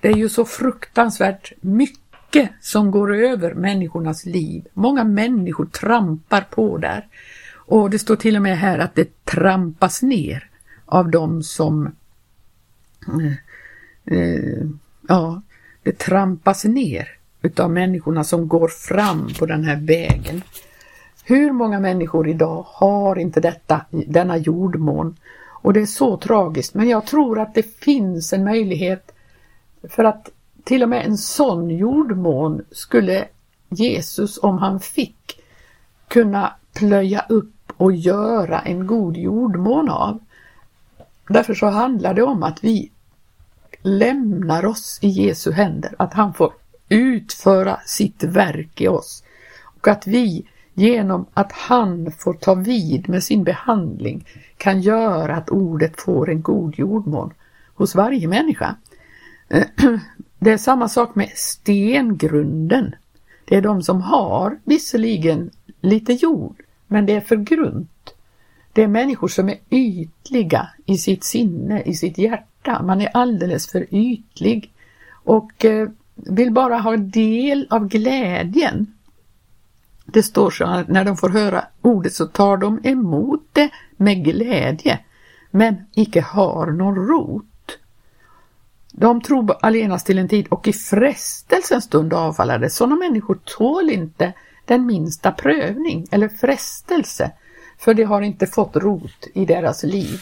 Det 0.02 0.08
är 0.08 0.16
ju 0.16 0.30
så 0.30 0.46
fruktansvärt 0.46 1.52
mycket 1.62 2.52
som 2.62 2.92
går 2.92 3.16
över 3.16 3.54
människornas 3.54 4.26
liv. 4.26 4.68
Många 4.74 5.04
människor 5.04 5.66
trampar 5.66 6.42
på 6.42 6.78
där. 6.78 7.08
Och 7.54 7.90
det 7.90 8.00
står 8.00 8.16
till 8.16 8.36
och 8.36 8.42
med 8.42 8.58
här 8.58 8.80
att 8.80 8.96
det 8.96 9.26
trampas 9.26 10.02
ner 10.02 10.50
av 10.86 11.12
de 11.12 11.44
som 11.44 11.96
eh, 13.08 13.34
eh, 14.18 14.66
ja, 15.08 15.42
det 15.84 15.98
trampas 15.98 16.66
ner 16.66 17.17
utav 17.48 17.72
människorna 17.72 18.24
som 18.24 18.48
går 18.48 18.68
fram 18.68 19.30
på 19.40 19.46
den 19.46 19.64
här 19.64 19.76
vägen. 19.76 20.42
Hur 21.24 21.52
många 21.52 21.80
människor 21.80 22.30
idag 22.30 22.66
har 22.68 23.20
inte 23.20 23.40
detta, 23.40 23.82
denna 23.90 24.38
jordmån? 24.38 25.16
Och 25.62 25.74
det 25.74 25.82
är 25.82 25.86
så 25.86 26.18
tragiskt, 26.18 26.74
men 26.74 26.90
jag 26.90 27.06
tror 27.06 27.40
att 27.40 27.56
det 27.56 27.76
finns 27.80 28.34
en 28.34 28.44
möjlighet 28.44 29.12
för 29.90 30.04
att 30.04 30.30
till 30.64 30.84
och 30.84 30.90
med 30.90 31.06
en 31.06 31.18
sån 31.18 31.70
jordmån 31.70 32.62
skulle 32.72 33.28
Jesus, 33.70 34.38
om 34.38 34.58
han 34.58 34.80
fick, 34.80 35.42
kunna 36.08 36.54
plöja 36.74 37.26
upp 37.30 37.74
och 37.78 37.92
göra 37.92 38.60
en 38.60 38.88
god 38.88 39.18
jordmån 39.18 39.90
av. 39.90 40.20
Därför 41.28 41.54
så 41.54 41.66
handlar 41.66 42.14
det 42.14 42.24
om 42.24 42.44
att 42.44 42.64
vi 42.64 42.92
lämnar 43.82 44.66
oss 44.66 45.00
i 45.02 45.08
Jesu 45.08 45.52
händer, 45.52 45.96
att 45.98 46.14
han 46.14 46.34
får 46.34 46.54
utföra 46.90 47.80
sitt 47.86 48.24
verk 48.24 48.82
i 48.82 48.88
oss 48.88 49.24
och 49.64 49.88
att 49.88 50.08
vi 50.08 50.46
genom 50.74 51.26
att 51.34 51.52
han 51.52 52.12
får 52.12 52.34
ta 52.34 52.54
vid 52.54 53.10
med 53.10 53.24
sin 53.24 53.44
behandling 53.44 54.28
kan 54.58 54.82
göra 54.82 55.36
att 55.36 55.50
ordet 55.50 56.02
får 56.02 56.30
en 56.30 56.42
god 56.42 56.80
jordmån 56.80 57.34
hos 57.76 57.96
varje 57.96 58.28
människa. 58.28 58.76
Det 60.40 60.52
är 60.52 60.58
samma 60.58 60.90
sak 60.90 61.16
med 61.16 61.30
stengrunden. 61.36 62.96
Det 63.46 63.56
är 63.56 63.62
de 63.62 63.84
som 63.84 64.02
har 64.02 64.60
visserligen 64.64 65.50
lite 65.82 66.14
jord, 66.14 66.64
men 66.88 67.06
det 67.06 67.14
är 67.14 67.22
för 67.22 67.36
grunt. 67.36 68.14
Det 68.74 68.84
är 68.84 68.88
människor 68.88 69.28
som 69.28 69.50
är 69.50 69.58
ytliga 69.70 70.70
i 70.86 70.98
sitt 70.98 71.24
sinne, 71.24 71.82
i 71.82 71.94
sitt 71.94 72.18
hjärta. 72.18 72.82
Man 72.84 73.02
är 73.02 73.10
alldeles 73.14 73.68
för 73.72 73.94
ytlig 73.94 74.74
och 75.24 75.66
eh, 75.66 75.90
vill 76.18 76.52
bara 76.52 76.78
ha 76.78 76.98
del 76.98 77.68
av 77.70 77.88
glädjen. 77.88 78.94
Det 80.06 80.24
står 80.24 80.50
så 80.50 80.66
att 80.66 80.88
när 80.88 81.06
de 81.06 81.18
får 81.18 81.30
höra 81.30 81.66
ordet 81.82 82.14
så 82.14 82.26
tar 82.26 82.58
de 82.58 82.80
emot 82.84 83.50
det 83.54 83.70
med 83.98 84.24
glädje, 84.24 85.00
men 85.52 85.76
icke 85.94 86.22
har 86.22 86.68
någon 86.68 86.96
rot. 86.96 87.46
De 88.92 89.22
tror 89.22 89.56
allenast 89.62 90.06
till 90.06 90.18
en 90.18 90.30
tid 90.30 90.48
och 90.48 90.68
i 90.68 90.74
frestelsens 90.74 91.84
stund 91.84 92.14
avfaller 92.14 92.60
det. 92.60 92.70
Sådana 92.70 92.96
människor 92.96 93.40
tål 93.46 93.90
inte 93.90 94.34
den 94.66 94.86
minsta 94.86 95.32
prövning 95.32 96.08
eller 96.12 96.30
frestelse, 96.30 97.32
för 97.78 97.94
det 97.94 98.04
har 98.04 98.22
inte 98.22 98.48
fått 98.48 98.76
rot 98.76 99.28
i 99.34 99.46
deras 99.46 99.84
liv. 99.84 100.20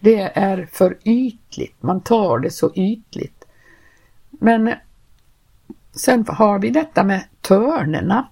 Det 0.00 0.20
är 0.34 0.68
för 0.72 0.98
ytligt, 1.04 1.82
man 1.82 2.00
tar 2.00 2.38
det 2.38 2.50
så 2.50 2.72
ytligt. 2.74 3.44
Men 4.30 4.74
sen 5.94 6.24
har 6.28 6.58
vi 6.58 6.70
detta 6.70 7.04
med 7.04 7.24
törnerna. 7.40 8.28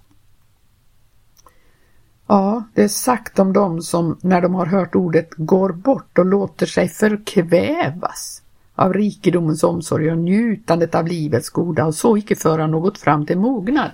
Ja, 2.26 2.64
det 2.74 2.82
är 2.82 2.88
sagt 2.88 3.38
om 3.38 3.52
dem 3.52 3.82
som 3.82 4.18
när 4.22 4.40
de 4.40 4.54
har 4.54 4.66
hört 4.66 4.94
ordet 4.94 5.28
går 5.36 5.72
bort 5.72 6.18
och 6.18 6.26
låter 6.26 6.66
sig 6.66 6.88
förkvävas 6.88 8.42
av 8.74 8.92
rikedomens 8.92 9.64
omsorg 9.64 10.10
och 10.10 10.18
njutandet 10.18 10.94
av 10.94 11.06
livets 11.06 11.50
goda 11.50 11.86
och 11.86 11.94
så 11.94 12.16
icke 12.16 12.36
föra 12.36 12.66
något 12.66 12.98
fram 12.98 13.26
till 13.26 13.38
mognad. 13.38 13.90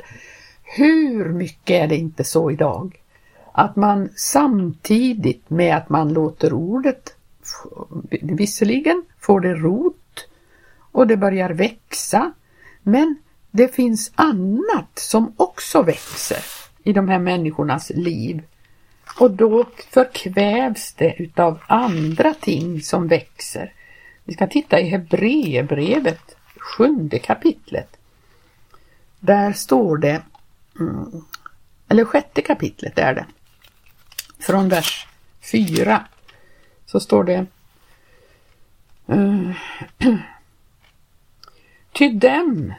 Hur 0.62 1.28
mycket 1.28 1.71
är 1.71 1.88
det 1.88 1.97
inte 1.97 2.25
så 2.25 2.50
idag? 2.50 3.00
Att 3.52 3.76
man 3.76 4.09
samtidigt 4.16 5.50
med 5.50 5.76
att 5.76 5.88
man 5.88 6.12
låter 6.12 6.52
ordet, 6.52 7.16
visserligen 8.23 9.04
får 9.21 9.40
det 9.40 9.54
rot 9.54 10.28
och 10.92 11.07
det 11.07 11.16
börjar 11.16 11.50
växa, 11.50 12.33
men 12.83 13.16
det 13.54 13.75
finns 13.75 14.12
annat 14.14 14.99
som 14.99 15.35
också 15.37 15.82
växer 15.82 16.44
i 16.82 16.92
de 16.92 17.09
här 17.09 17.18
människornas 17.18 17.90
liv. 17.90 18.42
Och 19.18 19.30
då 19.30 19.66
förkvävs 19.90 20.92
det 20.92 21.14
utav 21.18 21.59
andra 21.66 22.35
ting 22.35 22.80
som 22.80 23.09
växer. 23.09 23.73
Vi 24.25 24.35
ska 24.35 24.47
titta 24.47 24.80
i 24.80 24.88
Hebreerbrevet, 24.88 26.37
sjunde 26.56 27.18
kapitlet. 27.18 27.97
Där 29.21 29.52
står 29.52 29.97
det 29.97 30.23
mm, 30.80 31.25
eller 31.88 32.04
sjätte 32.04 32.42
kapitlet 32.42 32.99
är 32.99 33.14
det. 33.14 33.26
Från 34.38 34.68
vers 34.68 35.06
4 35.52 36.06
så 36.87 37.00
står 37.00 37.25
det 37.25 37.47
eh, 39.06 39.50
Ty 41.92 42.09
dem 42.09 42.75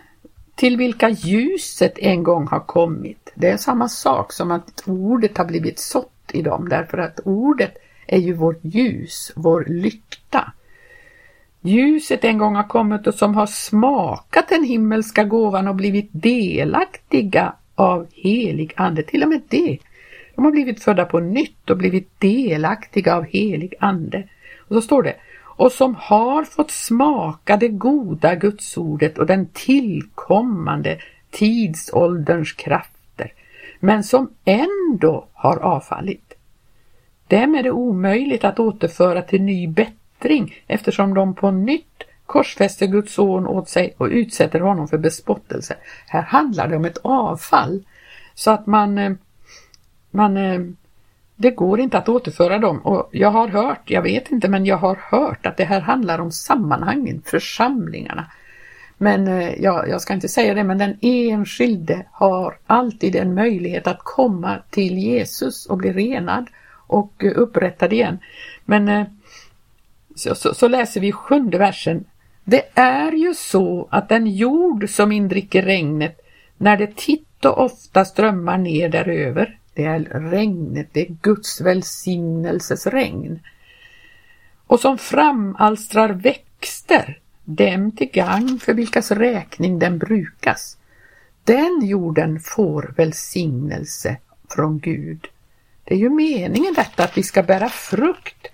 till 0.55 0.77
vilka 0.77 1.10
ljuset 1.10 2.00
en 2.00 2.24
gång 2.24 2.48
har 2.48 2.60
kommit. 2.60 3.31
Det 3.36 3.50
är 3.50 3.57
samma 3.57 3.89
sak 3.89 4.33
som 4.33 4.51
att 4.51 4.83
ordet 4.86 5.38
har 5.38 5.45
blivit 5.45 5.79
sått 5.79 6.10
i 6.33 6.41
dem 6.41 6.69
därför 6.69 6.98
att 6.98 7.19
ordet 7.25 7.77
är 8.07 8.19
ju 8.19 8.33
vårt 8.33 8.60
ljus, 8.62 9.31
vår 9.36 9.65
lykta. 9.67 10.51
Ljuset 11.62 12.24
en 12.24 12.38
gång 12.38 12.55
har 12.55 12.67
kommit 12.67 13.07
och 13.07 13.13
som 13.13 13.36
har 13.36 13.45
smakat 13.45 14.50
den 14.50 14.63
himmelska 14.63 15.24
gåvan 15.24 15.67
och 15.67 15.75
blivit 15.75 16.10
delaktiga 16.12 17.53
av 17.75 18.07
helig 18.12 18.74
ande, 18.75 19.03
till 19.03 19.24
och 19.24 19.29
med 19.29 19.41
det. 19.50 19.77
De 20.36 20.45
har 20.45 20.51
blivit 20.51 20.83
födda 20.83 21.05
på 21.05 21.19
nytt 21.19 21.69
och 21.69 21.77
blivit 21.77 22.19
delaktiga 22.19 23.15
av 23.15 23.24
helig 23.24 23.74
ande. 23.79 24.24
Och 24.67 24.75
så 24.75 24.81
står 24.81 25.03
det, 25.03 25.15
och 25.55 25.72
som 25.72 25.95
har 25.95 26.43
fått 26.43 26.72
smaka 26.72 27.57
det 27.57 27.67
goda 27.67 28.36
gudsordet 28.36 29.17
och 29.17 29.25
den 29.25 29.48
tillkommande 29.53 31.00
tidsålderns 31.31 32.53
krafter, 32.53 33.33
men 33.79 34.03
som 34.03 34.33
ändå 34.45 35.27
har 35.33 35.57
avfallit. 35.57 36.33
Dem 37.27 37.55
är 37.55 37.63
det 37.63 37.72
omöjligt 37.72 38.43
att 38.43 38.60
återföra 38.60 39.22
till 39.22 39.41
ny 39.41 39.67
bättring 39.67 40.55
eftersom 40.67 41.13
de 41.13 41.36
på 41.36 41.51
nytt 41.51 42.03
korsfäster 42.25 42.88
Guds 42.88 43.13
son 43.13 43.48
åt 43.48 43.69
sig 43.69 43.93
och 43.98 44.07
utsätter 44.07 44.60
honom 44.60 44.88
för 44.88 44.98
bespottelse. 44.98 45.75
Här 46.07 46.22
handlar 46.22 46.67
det 46.67 46.75
om 46.75 46.86
ett 46.86 46.98
avfall 47.03 47.83
så 48.33 48.51
att 48.51 48.67
man, 48.67 48.98
eh, 48.98 49.13
man 50.12 50.38
eh, 50.38 50.62
det 51.36 51.52
går 51.52 51.80
inte 51.80 51.98
att 51.98 52.10
återföra 52.10 52.60
dem 52.60 52.80
och 52.80 53.10
jag 53.12 53.32
har 53.32 53.48
hört, 53.48 53.90
jag 53.90 54.02
vet 54.02 54.32
inte, 54.32 54.50
men 54.50 54.66
jag 54.66 54.78
har 54.78 54.96
hört 54.96 55.46
att 55.46 55.58
det 55.58 55.63
här 55.63 55.82
handlar 55.82 56.20
om 56.20 56.32
sammanhangen, 56.32 57.22
församlingarna. 57.25 58.25
Men 58.98 59.28
eh, 59.28 59.62
ja, 59.62 59.88
jag 59.88 60.02
ska 60.02 60.13
inte 60.13 60.28
säga 60.28 60.54
det, 60.54 60.63
men 60.63 60.78
den 60.78 60.98
enskilde 61.02 62.06
har 62.12 62.58
alltid 62.68 63.16
en 63.16 63.34
möjlighet 63.34 63.88
att 63.88 64.00
komma 64.00 64.58
till 64.70 64.98
Jesus 64.98 65.66
och 65.66 65.78
bli 65.78 65.94
renad 65.94 66.48
och 66.88 67.24
eh, 67.24 67.32
upprättad 67.36 67.94
igen. 67.94 68.20
Men 68.66 68.90
eh, 68.90 69.06
så, 70.16 70.36
så, 70.36 70.54
så 70.54 70.68
läser 70.68 71.02
vi 71.02 71.12
sjunde 71.12 71.58
versen. 71.58 72.06
Det 72.44 72.63
är 72.74 73.12
ju 73.12 73.34
så 73.34 73.88
att 73.92 74.10
den 74.10 74.28
jord 74.28 74.90
som 74.90 75.12
indricker 75.12 75.62
regnet 75.62 76.20
när 76.58 76.78
det 76.78 76.96
titt 76.96 77.46
och 77.46 77.63
ofta 77.63 78.06
strömmar 78.06 78.58
ner 78.58 78.90
däröver, 78.90 79.58
det 79.74 79.86
är 79.86 80.00
regnet, 80.30 80.88
det 80.92 81.01
är 81.01 81.15
Guds 81.22 81.62
välsignelses 81.62 82.88
regn, 82.88 83.39
och 84.68 84.80
som 84.80 84.98
framalstrar 84.98 86.10
växter, 86.10 87.20
dem 87.44 87.92
till 87.92 88.10
gang 88.10 88.60
för 88.60 88.74
vilkas 88.74 89.12
räkning 89.12 89.80
den 89.80 89.98
brukas. 89.98 90.77
Den 91.44 91.82
jorden 91.84 92.39
får 92.39 92.94
välsignelse 92.98 94.18
från 94.50 94.80
Gud. 94.80 95.27
Det 95.84 95.94
är 95.94 96.00
ju 96.00 96.10
meningen 96.10 96.74
detta 96.74 97.03
att 97.03 97.18
vi 97.18 97.24
ska 97.24 97.44
bära 97.44 97.70
frukt 97.70 98.48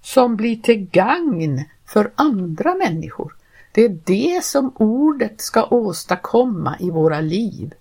som 0.00 0.36
blir 0.36 0.56
till 0.56 0.88
gagn 0.90 1.64
för 1.86 2.10
andra 2.14 2.74
människor. 2.74 3.34
Det 3.72 3.84
är 3.84 3.98
det 4.04 4.44
som 4.44 4.72
ordet 4.76 5.40
ska 5.40 5.64
åstadkomma 5.64 6.76
i 6.80 6.90
våra 6.90 7.20
liv. 7.20 7.74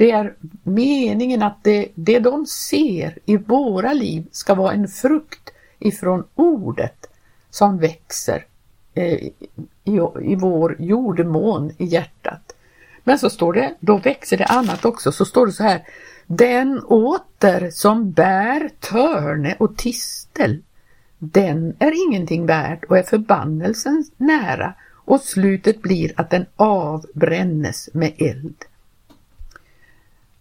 Det 0.00 0.10
är 0.10 0.34
meningen 0.62 1.42
att 1.42 1.64
det, 1.64 1.88
det 1.94 2.18
de 2.18 2.46
ser 2.46 3.18
i 3.24 3.36
våra 3.36 3.92
liv 3.92 4.26
ska 4.32 4.54
vara 4.54 4.72
en 4.72 4.88
frukt 4.88 5.50
ifrån 5.78 6.24
ordet 6.34 7.06
som 7.50 7.78
växer 7.78 8.44
eh, 8.94 9.14
i, 9.14 9.32
i 10.22 10.34
vår 10.34 10.76
jordmån 10.78 11.72
i 11.78 11.84
hjärtat. 11.84 12.54
Men 13.04 13.18
så 13.18 13.30
står 13.30 13.52
det, 13.52 13.74
då 13.80 13.96
växer 13.96 14.36
det 14.36 14.44
annat 14.44 14.84
också, 14.84 15.12
så 15.12 15.24
står 15.24 15.46
det 15.46 15.52
så 15.52 15.62
här 15.62 15.82
Den 16.26 16.80
åter 16.84 17.70
som 17.70 18.12
bär 18.12 18.70
törne 18.80 19.56
och 19.58 19.76
tistel, 19.76 20.62
den 21.18 21.76
är 21.78 22.08
ingenting 22.08 22.46
värd 22.46 22.84
och 22.88 22.98
är 22.98 23.02
förbannelsen 23.02 24.04
nära 24.16 24.74
och 24.94 25.20
slutet 25.20 25.82
blir 25.82 26.12
att 26.16 26.30
den 26.30 26.46
avbrännes 26.56 27.88
med 27.92 28.12
eld. 28.18 28.64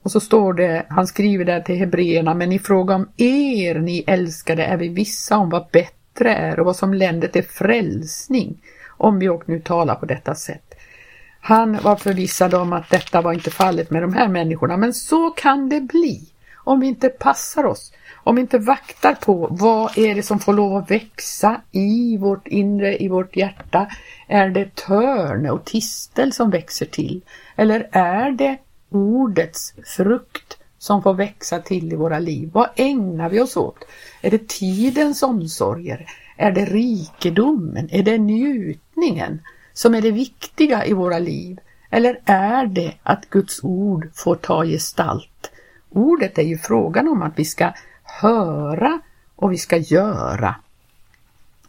Och 0.04 0.12
så 0.12 0.20
står 0.20 0.54
det, 0.54 0.86
han 0.90 1.08
skriver 1.08 1.46
där 1.46 1.62
till 1.62 1.76
hebreerna, 1.76 2.34
men 2.34 2.52
i 2.52 2.60
fråga 2.60 2.96
om 2.96 3.10
er, 3.18 3.76
ni 3.76 4.04
älskade, 4.08 4.66
är 4.66 4.78
vi 4.78 4.88
vissa 4.88 5.38
om 5.38 5.50
vad 5.50 5.68
bättre 5.72 6.34
är 6.34 6.60
och 6.60 6.66
vad 6.66 6.76
som 6.76 6.94
länder 6.94 7.28
till 7.28 7.44
frälsning, 7.44 8.62
om 8.98 9.20
vi 9.20 9.30
och 9.30 9.50
nu 9.50 9.60
talar 9.60 9.96
på 9.96 10.06
detta 10.06 10.36
sätt. 10.36 10.76
Han 11.42 11.78
var 11.82 11.96
förvissad 11.96 12.54
om 12.54 12.74
att 12.74 12.90
detta 12.90 13.22
var 13.22 13.34
inte 13.34 13.52
fallet 13.52 13.90
med 13.90 14.02
de 14.02 14.14
här 14.14 14.28
människorna, 14.28 14.78
men 14.78 14.94
så 14.94 15.30
kan 15.30 15.70
det 15.70 15.82
bli 15.82 16.30
om 16.56 16.80
vi 16.80 16.88
inte 16.88 17.10
passar 17.10 17.66
oss, 17.66 17.94
om 18.24 18.36
vi 18.36 18.42
inte 18.42 18.58
vaktar 18.58 19.14
på 19.14 19.48
vad 19.52 19.98
är 19.98 20.16
det 20.16 20.24
som 20.24 20.40
får 20.40 20.54
lov 20.54 20.76
att 20.76 20.92
växa 20.92 21.62
i 21.72 22.18
vårt 22.18 22.48
inre, 22.48 23.04
i 23.04 23.08
vårt 23.08 23.36
hjärta. 23.36 23.88
Är 24.28 24.50
det 24.50 24.76
törne 24.76 25.52
och 25.52 25.66
tistel 25.66 26.34
som 26.34 26.50
växer 26.50 26.86
till? 26.86 27.22
Eller 27.56 27.90
är 27.92 28.32
det 28.32 28.58
ordets 28.90 29.74
frukt 29.86 30.58
som 30.78 31.04
får 31.04 31.14
växa 31.14 31.60
till 31.60 31.94
i 31.94 31.96
våra 31.96 32.20
liv? 32.20 32.50
Vad 32.54 32.70
ägnar 32.76 33.30
vi 33.30 33.42
oss 33.42 33.58
åt? 33.58 33.86
Är 34.22 34.32
det 34.32 34.48
tidens 34.48 35.24
omsorger? 35.24 36.06
Är 36.38 36.52
det 36.52 36.66
rikedomen? 36.66 37.90
Är 37.92 38.04
det 38.04 38.18
njutningen 38.18 39.42
som 39.74 39.96
är 39.96 40.02
det 40.02 40.12
viktiga 40.12 40.86
i 40.86 40.94
våra 40.94 41.20
liv? 41.20 41.60
Eller 41.90 42.22
är 42.26 42.66
det 42.66 42.94
att 43.04 43.30
Guds 43.30 43.64
ord 43.64 44.10
får 44.14 44.36
ta 44.36 44.66
gestalt? 44.66 45.52
Ordet 45.90 46.38
är 46.38 46.44
ju 46.44 46.58
frågan 46.58 47.08
om 47.08 47.22
att 47.22 47.40
vi 47.40 47.46
ska 47.46 47.74
höra 48.04 49.00
och 49.36 49.52
vi 49.52 49.58
ska 49.58 49.78
göra. 49.78 50.56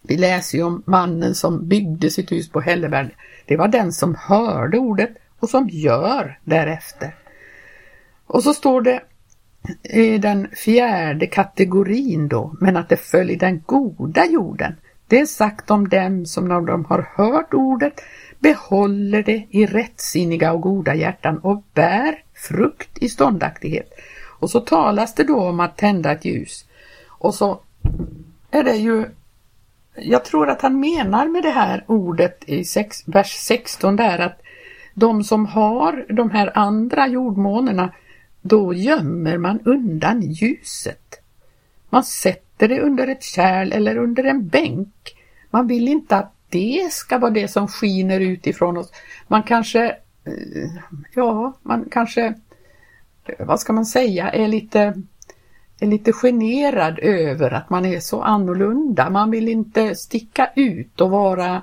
Vi 0.03 0.17
läser 0.17 0.59
ju 0.59 0.65
om 0.65 0.83
mannen 0.87 1.35
som 1.35 1.69
byggde 1.69 2.11
sitt 2.11 2.33
hus 2.33 2.49
på 2.49 2.61
Hälleberg. 2.61 3.11
Det 3.47 3.57
var 3.57 3.69
den 3.69 3.93
som 3.93 4.15
hörde 4.15 4.79
ordet 4.79 5.11
och 5.41 5.51
som 5.51 5.69
gör 5.69 6.39
därefter. 6.45 7.15
Och 8.27 8.43
så 8.43 8.55
står 8.55 8.83
det 8.83 9.03
i 9.83 10.19
den 10.19 10.49
fjärde 10.53 11.27
kategorin 11.27 12.29
då, 12.29 12.55
men 12.61 12.77
att 12.77 12.89
det 12.89 12.97
föll 12.97 13.31
i 13.31 13.37
den 13.37 13.63
goda 13.67 14.27
jorden. 14.27 14.77
Det 15.07 15.21
är 15.21 15.27
sagt 15.27 15.71
om 15.71 15.89
dem 15.89 16.27
som 16.27 16.49
när 16.49 16.61
de 16.61 16.85
har 16.85 17.11
hört 17.17 17.55
ordet 17.55 18.01
behåller 18.39 19.23
det 19.23 19.47
i 19.51 19.67
rättsinniga 19.67 20.53
och 20.53 20.61
goda 20.61 20.95
hjärtan 20.95 21.39
och 21.39 21.63
bär 21.75 22.23
frukt 22.35 22.99
i 22.99 23.09
ståndaktighet. 23.09 23.91
Och 24.39 24.51
så 24.51 24.61
talas 24.61 25.15
det 25.15 25.25
då 25.25 25.41
om 25.41 25.61
att 25.61 25.77
tända 25.77 26.13
ett 26.13 26.25
ljus. 26.25 26.65
Och 27.09 27.35
så 27.35 27.61
är 28.51 28.63
det 28.63 28.77
ju 28.77 29.07
jag 29.95 30.25
tror 30.25 30.51
att 30.51 30.63
han 30.63 30.81
menar 30.81 31.29
med 31.29 31.43
det 31.43 31.51
här 31.51 31.85
ordet 31.87 32.45
i 32.47 32.65
sex, 32.65 33.03
vers 33.07 33.33
16 33.33 33.97
där 33.97 34.19
att 34.19 34.41
de 34.95 35.25
som 35.25 35.47
har 35.47 36.07
de 36.09 36.31
här 36.31 36.59
andra 36.59 37.09
jordmånerna, 37.09 37.93
då 38.41 38.75
gömmer 38.75 39.39
man 39.39 39.61
undan 39.65 40.23
ljuset. 40.23 41.21
Man 41.91 42.05
sätter 42.05 42.69
det 42.69 42.81
under 42.81 43.09
ett 43.09 43.23
kärl 43.23 43.73
eller 43.73 43.97
under 43.97 44.25
en 44.25 44.49
bänk. 44.49 45.17
Man 45.51 45.67
vill 45.67 45.89
inte 45.89 46.17
att 46.17 46.35
det 46.49 46.93
ska 46.93 47.19
vara 47.19 47.31
det 47.31 47.49
som 47.49 47.69
skiner 47.69 48.21
utifrån 48.21 48.77
oss. 48.77 48.93
Man 49.29 49.43
kanske, 49.43 49.85
eh, 50.25 50.83
ja, 51.15 51.53
man 51.63 51.89
kanske, 51.91 52.35
eh, 53.25 53.47
vad 53.47 53.61
ska 53.61 53.73
man 53.73 53.87
säga, 53.87 54.31
är 54.31 54.49
lite 54.49 55.03
är 55.81 55.87
lite 55.87 56.13
generad 56.13 56.99
över 56.99 57.51
att 57.51 57.71
man 57.71 57.85
är 57.85 58.01
så 58.01 58.23
annorlunda. 58.23 59.11
Man 59.11 59.31
vill 59.31 59.49
inte 59.49 59.95
sticka 59.95 60.51
ut 60.57 61.01
och 61.01 61.11
vara, 61.11 61.63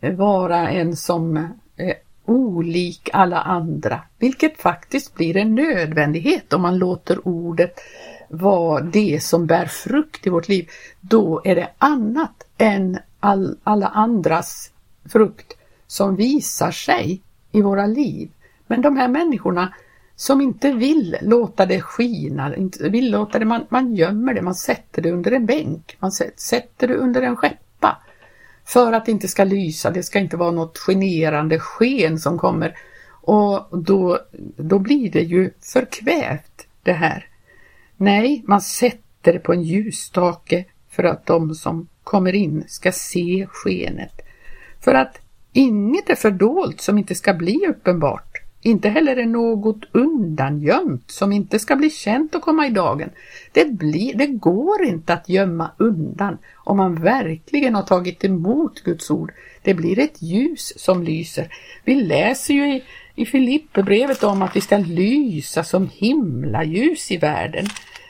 vara 0.00 0.68
en 0.68 0.96
som 0.96 1.48
är 1.76 1.94
olik 2.28 3.10
alla 3.12 3.40
andra, 3.40 4.00
vilket 4.18 4.60
faktiskt 4.60 5.14
blir 5.14 5.36
en 5.36 5.54
nödvändighet 5.54 6.52
om 6.52 6.62
man 6.62 6.78
låter 6.78 7.28
ordet 7.28 7.80
vara 8.28 8.80
det 8.80 9.22
som 9.22 9.46
bär 9.46 9.66
frukt 9.66 10.26
i 10.26 10.30
vårt 10.30 10.48
liv. 10.48 10.68
Då 11.00 11.40
är 11.44 11.54
det 11.54 11.70
annat 11.78 12.44
än 12.58 12.98
all, 13.20 13.56
alla 13.64 13.86
andras 13.86 14.70
frukt 15.04 15.56
som 15.86 16.16
visar 16.16 16.70
sig 16.70 17.22
i 17.52 17.62
våra 17.62 17.86
liv. 17.86 18.30
Men 18.66 18.82
de 18.82 18.96
här 18.96 19.08
människorna 19.08 19.74
som 20.16 20.40
inte 20.40 20.72
vill 20.72 21.16
låta 21.22 21.66
det 21.66 21.80
skina, 21.80 22.56
inte 22.56 22.88
vill 22.88 23.10
låta 23.10 23.38
det, 23.38 23.44
man, 23.44 23.66
man 23.68 23.94
gömmer 23.94 24.34
det, 24.34 24.42
man 24.42 24.54
sätter 24.54 25.02
det 25.02 25.12
under 25.12 25.32
en 25.32 25.46
bänk, 25.46 25.96
man 25.98 26.12
sätter 26.36 26.88
det 26.88 26.94
under 26.94 27.22
en 27.22 27.36
skepp 27.36 27.57
för 28.68 28.92
att 28.92 29.06
det 29.06 29.12
inte 29.12 29.28
ska 29.28 29.44
lysa, 29.44 29.90
det 29.90 30.02
ska 30.02 30.18
inte 30.18 30.36
vara 30.36 30.50
något 30.50 30.78
generande 30.78 31.58
sken 31.58 32.18
som 32.18 32.38
kommer 32.38 32.76
och 33.10 33.78
då, 33.78 34.18
då 34.56 34.78
blir 34.78 35.10
det 35.10 35.22
ju 35.22 35.50
förkvävt 35.60 36.66
det 36.82 36.92
här. 36.92 37.26
Nej, 37.96 38.42
man 38.46 38.60
sätter 38.60 39.32
det 39.32 39.38
på 39.38 39.52
en 39.52 39.62
ljusstake 39.62 40.64
för 40.90 41.04
att 41.04 41.26
de 41.26 41.54
som 41.54 41.88
kommer 42.04 42.34
in 42.34 42.64
ska 42.68 42.92
se 42.92 43.46
skenet. 43.50 44.20
För 44.80 44.94
att 44.94 45.20
inget 45.52 46.10
är 46.10 46.14
fördolt 46.14 46.80
som 46.80 46.98
inte 46.98 47.14
ska 47.14 47.34
bli 47.34 47.66
uppenbart. 47.68 48.37
Inte 48.62 48.88
heller 48.88 49.16
är 49.16 49.26
något 49.26 49.84
undangömt 49.92 51.10
som 51.10 51.32
inte 51.32 51.58
ska 51.58 51.76
bli 51.76 51.90
känt 51.90 52.34
och 52.34 52.42
komma 52.42 52.66
i 52.66 52.70
dagen. 52.70 53.10
Det, 53.52 53.64
blir, 53.64 54.14
det 54.14 54.26
går 54.26 54.84
inte 54.84 55.12
att 55.12 55.28
gömma 55.28 55.70
undan 55.76 56.38
om 56.56 56.76
man 56.76 57.02
verkligen 57.02 57.74
har 57.74 57.82
tagit 57.82 58.24
emot 58.24 58.80
Guds 58.84 59.10
ord. 59.10 59.32
Det 59.62 59.74
blir 59.74 59.98
ett 59.98 60.22
ljus 60.22 60.72
som 60.76 61.02
lyser. 61.02 61.54
Vi 61.84 61.94
läser 61.94 62.54
ju 62.54 62.74
i, 62.76 62.84
i 63.14 63.26
Filipperbrevet 63.26 64.24
om 64.24 64.42
att 64.42 64.56
vi 64.56 64.60
ska 64.60 64.78
lysa 64.78 65.64
som 65.64 65.90
himlaljus 65.94 67.10
i 67.10 67.16
världen. 67.16 67.66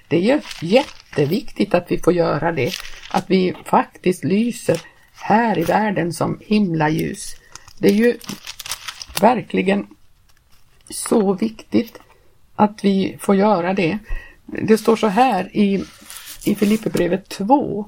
Det 0.08 0.16
är 0.16 0.20
ju 0.20 0.40
jätteviktigt 0.62 1.74
att 1.74 1.92
vi 1.92 1.98
får 1.98 2.12
göra 2.12 2.52
det, 2.52 2.70
att 3.11 3.24
vi 3.30 3.54
faktiskt 3.64 4.24
lyser 4.24 4.80
här 5.14 5.58
i 5.58 5.62
världen 5.62 6.12
som 6.12 6.38
himlaljus. 6.40 7.34
Det 7.78 7.88
är 7.88 7.92
ju 7.92 8.14
verkligen 9.20 9.87
så 10.90 11.33
viktigt 11.33 12.01
att 12.57 12.85
vi 12.85 13.16
får 13.20 13.37
göra 13.37 13.74
det. 13.74 13.98
Det 14.46 14.79
står 14.79 14.96
så 14.96 15.07
här 15.07 15.57
i, 15.57 15.85
i 16.44 16.55
Filipperbrevet 16.55 17.29
2 17.29 17.87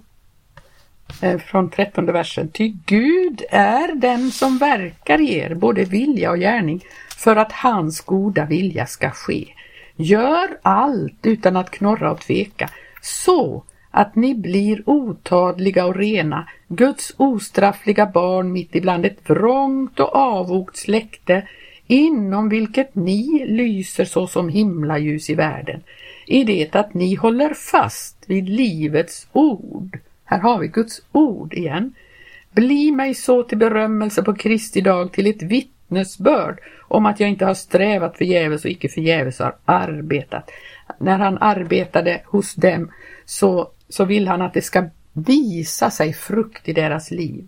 eh, 1.22 1.38
från 1.38 1.70
13 1.70 2.06
versen. 2.06 2.48
Ty 2.48 2.72
Gud 2.86 3.42
är 3.50 3.94
den 3.94 4.30
som 4.30 4.58
verkar 4.58 5.20
i 5.20 5.34
er, 5.34 5.54
både 5.54 5.84
vilja 5.84 6.30
och 6.30 6.38
gärning, 6.38 6.84
för 7.16 7.36
att 7.36 7.52
hans 7.52 8.00
goda 8.00 8.44
vilja 8.44 8.86
ska 8.86 9.10
ske. 9.10 9.48
Gör 9.96 10.48
allt 10.62 11.26
utan 11.26 11.56
att 11.56 11.70
knorra 11.70 12.12
och 12.12 12.20
tveka, 12.20 12.70
så 13.02 13.64
att 13.90 14.16
ni 14.16 14.34
blir 14.34 14.82
otadliga 14.86 15.86
och 15.86 15.96
rena, 15.96 16.48
Guds 16.68 17.14
ostraffliga 17.16 18.06
barn 18.06 18.52
mitt 18.52 18.74
ibland 18.74 19.06
ett 19.06 19.30
vrångt 19.30 20.00
och 20.00 20.16
avogt 20.16 20.76
släkte, 20.76 21.48
inom 21.90 22.48
vilket 22.48 22.94
ni 22.94 23.46
lyser 23.46 24.04
såsom 24.04 24.48
himlaljus 24.48 25.30
i 25.30 25.34
världen. 25.34 25.82
i 26.26 26.44
det 26.44 26.74
att 26.74 26.94
ni 26.94 27.14
håller 27.14 27.54
fast 27.54 28.16
vid 28.26 28.48
livets 28.48 29.26
ord. 29.32 29.98
Här 30.24 30.38
har 30.38 30.58
vi 30.58 30.68
Guds 30.68 31.02
ord 31.12 31.54
igen. 31.54 31.94
Bli 32.50 32.90
mig 32.90 33.14
så 33.14 33.42
till 33.42 33.58
berömmelse 33.58 34.22
på 34.22 34.34
Kristi 34.34 34.80
dag 34.80 35.12
till 35.12 35.26
ett 35.26 35.42
vittnesbörd 35.42 36.58
om 36.88 37.06
att 37.06 37.20
jag 37.20 37.28
inte 37.28 37.44
har 37.44 37.54
strävat 37.54 38.18
förgäves 38.18 38.64
och 38.64 38.70
icke 38.70 38.88
förgäves 38.88 39.38
har 39.38 39.56
arbetat. 39.64 40.50
När 40.98 41.18
han 41.18 41.38
arbetade 41.40 42.20
hos 42.24 42.54
dem 42.54 42.90
så, 43.24 43.70
så 43.88 44.04
vill 44.04 44.28
han 44.28 44.42
att 44.42 44.54
det 44.54 44.62
ska 44.62 44.84
visa 45.12 45.90
sig 45.90 46.12
frukt 46.12 46.68
i 46.68 46.72
deras 46.72 47.10
liv. 47.10 47.46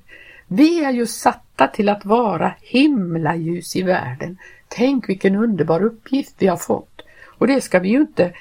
Vi 0.55 0.85
är 0.85 0.93
ju 0.93 1.07
satta 1.07 1.67
till 1.67 1.89
att 1.89 2.05
vara 2.05 2.55
himlaljus 2.61 3.77
i 3.77 3.83
världen. 3.83 4.39
Tänk 4.69 5.09
vilken 5.09 5.37
underbar 5.37 5.83
uppgift 5.83 6.35
vi 6.39 6.47
har 6.47 6.57
fått. 6.57 7.03
Och 7.39 7.47
det 7.47 7.61
ska 7.61 7.79
vi 7.79 7.89
ju 7.89 8.01
inte 8.01 8.33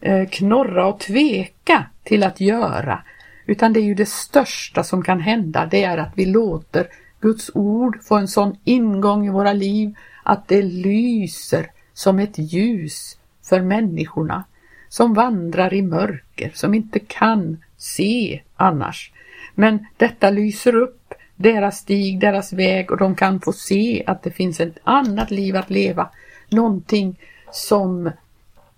eh, 0.00 0.28
knorra 0.28 0.86
och 0.86 1.00
tveka 1.00 1.86
till 2.02 2.22
att 2.22 2.40
göra. 2.40 3.02
Utan 3.46 3.72
det 3.72 3.80
är 3.80 3.84
ju 3.84 3.94
det 3.94 4.08
största 4.08 4.84
som 4.84 5.02
kan 5.02 5.20
hända, 5.20 5.68
det 5.70 5.84
är 5.84 5.98
att 5.98 6.12
vi 6.14 6.26
låter 6.26 6.86
Guds 7.20 7.50
ord 7.54 8.02
få 8.02 8.16
en 8.16 8.28
sån 8.28 8.56
ingång 8.64 9.26
i 9.26 9.30
våra 9.30 9.52
liv 9.52 9.94
att 10.22 10.48
det 10.48 10.62
lyser 10.62 11.70
som 11.92 12.18
ett 12.18 12.38
ljus 12.38 13.18
för 13.42 13.60
människorna 13.60 14.44
som 14.88 15.14
vandrar 15.14 15.74
i 15.74 15.82
mörker, 15.82 16.50
som 16.54 16.74
inte 16.74 16.98
kan 16.98 17.58
se 17.76 18.42
annars. 18.56 19.12
Men 19.54 19.86
detta 19.96 20.30
lyser 20.30 20.74
upp 20.74 20.99
deras 21.40 21.78
stig, 21.78 22.20
deras 22.20 22.52
väg 22.52 22.90
och 22.90 22.96
de 22.96 23.14
kan 23.14 23.40
få 23.40 23.52
se 23.52 24.04
att 24.06 24.22
det 24.22 24.30
finns 24.30 24.60
ett 24.60 24.78
annat 24.84 25.30
liv 25.30 25.56
att 25.56 25.70
leva. 25.70 26.08
Någonting 26.48 27.16
som 27.52 28.10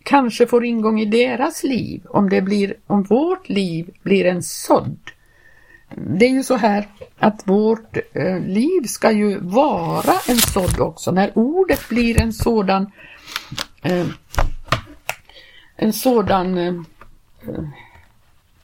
kanske 0.03 0.46
får 0.46 0.64
ingång 0.64 1.01
i 1.01 1.05
deras 1.05 1.64
liv 1.64 2.03
om 2.09 2.29
det 2.29 2.40
blir, 2.42 2.75
om 2.87 3.03
vårt 3.03 3.48
liv 3.48 3.90
blir 4.03 4.25
en 4.25 4.42
sådd. 4.42 4.98
Det 5.94 6.27
är 6.27 6.31
ju 6.31 6.42
så 6.42 6.57
här 6.57 6.88
att 7.18 7.42
vårt 7.44 7.96
eh, 8.12 8.40
liv 8.40 8.83
ska 8.87 9.11
ju 9.11 9.38
vara 9.38 10.14
en 10.29 10.38
sådd 10.38 10.81
också. 10.81 11.11
När 11.11 11.33
ordet 11.35 11.88
blir 11.88 12.22
en 12.22 12.33
sådan 12.33 12.92
eh, 13.83 14.07
en 15.77 15.92
sådan 15.92 16.59
eh, 16.59 16.75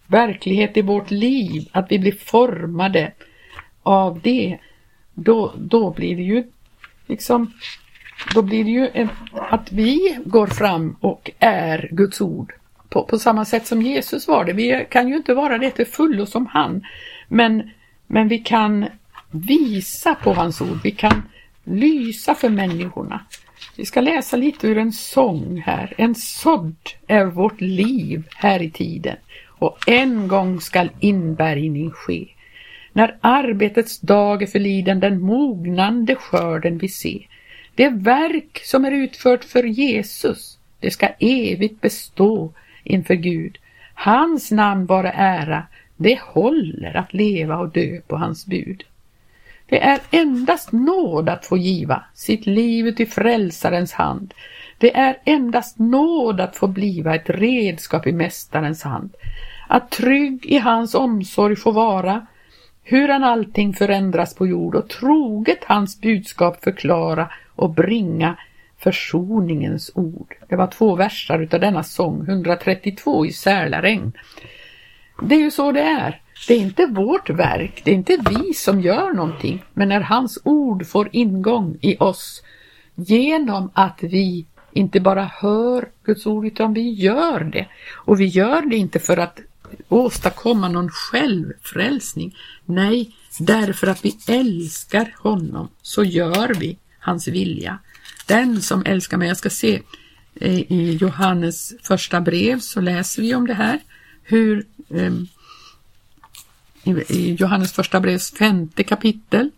verklighet 0.06 0.76
i 0.76 0.82
vårt 0.82 1.11
liv, 1.11 1.68
att 1.72 1.87
vi 1.90 1.98
blir 1.98 2.12
formade 2.12 3.12
av 3.88 4.20
det, 4.20 4.59
då, 5.14 5.53
då 5.57 5.90
blir 5.90 6.16
det 6.16 6.22
ju 6.22 6.44
liksom 7.07 7.53
då 8.35 8.42
blir 8.42 8.64
det 8.64 8.70
ju 8.70 8.88
en, 8.94 9.09
att 9.33 9.72
vi 9.72 10.18
går 10.24 10.46
fram 10.46 10.96
och 11.01 11.31
är 11.38 11.88
Guds 11.92 12.20
ord 12.20 12.53
på, 12.88 13.05
på 13.05 13.18
samma 13.18 13.44
sätt 13.44 13.66
som 13.66 13.83
Jesus 13.83 14.29
var 14.29 14.44
det. 14.44 14.53
Vi 14.53 14.87
kan 14.90 15.09
ju 15.09 15.16
inte 15.16 15.35
vara 15.35 15.59
det 15.59 15.70
till 15.70 15.87
fullo 15.87 16.27
som 16.27 16.46
han, 16.46 16.87
men, 17.29 17.70
men 18.07 18.29
vi 18.29 18.38
kan 18.38 18.87
visa 19.31 20.14
på 20.14 20.33
hans 20.33 20.61
ord, 20.61 20.79
vi 20.83 20.90
kan 20.90 21.22
lysa 21.64 22.35
för 22.35 22.48
människorna. 22.48 23.20
Vi 23.77 23.87
ska 23.87 24.01
läsa 24.01 24.37
lite 24.37 24.66
ur 24.68 24.79
en 24.79 24.92
sång 24.92 25.62
här. 25.66 25.94
En 25.98 26.14
sådd 26.14 26.77
är 27.07 27.24
vårt 27.24 27.61
liv 27.61 28.29
här 28.37 28.62
i 28.62 28.70
tiden 28.70 29.16
och 29.46 29.88
en 29.88 30.29
gång 30.29 30.61
skall 30.61 30.90
inbärgning 31.01 31.90
ske. 31.90 32.29
När 32.98 33.16
arbetets 33.20 34.00
dag 34.00 34.42
är 34.42 34.46
förliden 34.46 35.00
den 35.00 35.20
mognande 35.20 36.14
skörden 36.14 36.78
vi 36.78 36.88
se. 36.88 37.26
Det 37.74 37.88
verk 37.88 38.61
som 38.64 38.84
är 38.84 38.90
utfört 38.90 39.44
för 39.44 39.62
Jesus, 39.62 40.58
det 40.80 40.90
ska 40.90 41.08
evigt 41.18 41.80
bestå 41.80 42.52
inför 42.84 43.14
Gud. 43.14 43.58
Hans 43.94 44.50
namn 44.50 44.87
vara 44.87 45.12
ära, 45.12 45.66
det 45.96 46.20
håller 46.20 46.96
att 46.96 47.14
leva 47.14 47.56
och 47.58 47.68
dö 47.68 48.00
på 48.06 48.16
hans 48.16 48.46
bud. 48.46 48.84
Det 49.66 49.82
är 49.82 49.98
endast 50.11 50.72
nåd 50.72 51.28
att 51.28 51.46
få 51.46 51.56
giva 51.56 52.04
sitt 52.14 52.46
liv 52.46 52.92
till 52.92 53.08
frälsarens 53.08 53.92
hand. 53.92 54.34
Det 54.78 54.96
är 54.96 55.18
endast 55.24 55.78
nåd 55.78 56.40
att 56.40 56.56
få 56.56 56.66
bliva 56.66 57.14
ett 57.14 57.30
redskap 57.30 58.06
i 58.06 58.12
Mästarens 58.12 58.82
hand. 58.82 59.14
Att 59.68 59.90
trygg 59.90 60.46
i 60.46 60.58
hans 60.58 60.94
omsorg 60.94 61.56
få 61.56 61.70
vara, 61.70 62.26
hur 62.90 63.09
han 63.09 63.24
allting 63.24 63.74
förändras 63.74 64.35
på 64.35 64.46
jord 64.46 64.74
och 64.74 64.88
troget 64.88 65.64
hans 65.64 66.01
budskap 66.01 66.64
förklara 66.64 67.31
och 67.55 67.70
bringa 67.70 68.37
försoningens 68.79 69.90
ord. 69.94 70.35
Det 70.48 70.57
var 70.57 70.66
två 70.66 70.96
versar 70.96 71.38
utav 71.38 71.61
denna 71.61 71.83
sång, 71.83 72.29
132 72.29 73.27
i 73.27 73.33
Sälaräng. 73.33 74.12
Det 75.22 75.35
är 75.35 75.38
ju 75.38 75.51
så 75.51 75.72
det 75.72 75.81
är. 75.81 76.20
Det 76.48 76.55
är 76.55 76.59
inte 76.59 76.87
vårt 76.87 77.31
verk, 77.31 77.81
det 77.85 77.90
är 77.90 77.94
inte 77.94 78.18
vi 78.31 78.55
som 78.55 78.81
gör 78.81 79.12
någonting, 79.12 79.64
men 79.72 79.88
när 79.88 80.01
hans 80.01 80.38
ord 80.44 80.87
får 80.87 81.09
ingång 81.12 81.79
i 81.81 81.96
oss 81.96 82.42
genom 82.94 83.70
att 83.74 83.98
vi 84.03 84.46
inte 84.72 85.01
bara 85.01 85.24
hör 85.24 85.88
Guds 86.05 86.27
ord 86.27 86.46
utan 86.46 86.74
vi 86.74 86.90
gör 86.90 87.40
det. 87.40 87.66
Och 87.94 88.20
vi 88.20 88.27
gör 88.27 88.62
det 88.62 88.77
inte 88.77 88.98
för 88.98 89.16
att 89.16 89.40
åstadkomma 89.88 90.68
någon 90.68 90.90
självfrälsning. 90.90 92.37
Nej, 92.64 93.14
därför 93.38 93.87
att 93.87 94.05
vi 94.05 94.18
älskar 94.29 95.14
honom 95.18 95.68
så 95.83 96.05
gör 96.05 96.55
vi 96.55 96.79
hans 96.98 97.29
vilja. 97.29 97.79
Den 98.27 98.62
som 98.62 98.83
älskar 98.87 99.16
mig, 99.16 99.29
jag 99.29 99.37
ska 99.37 99.51
se 99.51 99.83
eh, 100.35 100.59
i 100.59 100.98
Johannes 101.01 101.72
första 101.83 102.20
brev 102.20 102.61
så 102.61 102.81
läser 102.81 103.22
vi 103.22 103.35
om 103.35 103.46
det 103.46 103.55
här, 103.55 103.81
hur 104.22 104.66
ehm, 104.90 105.27
i 107.09 107.33
Johannes 107.35 107.72
första 107.72 108.01
brevs 108.01 108.31
femte 108.31 108.85
kapitel. 108.85 109.51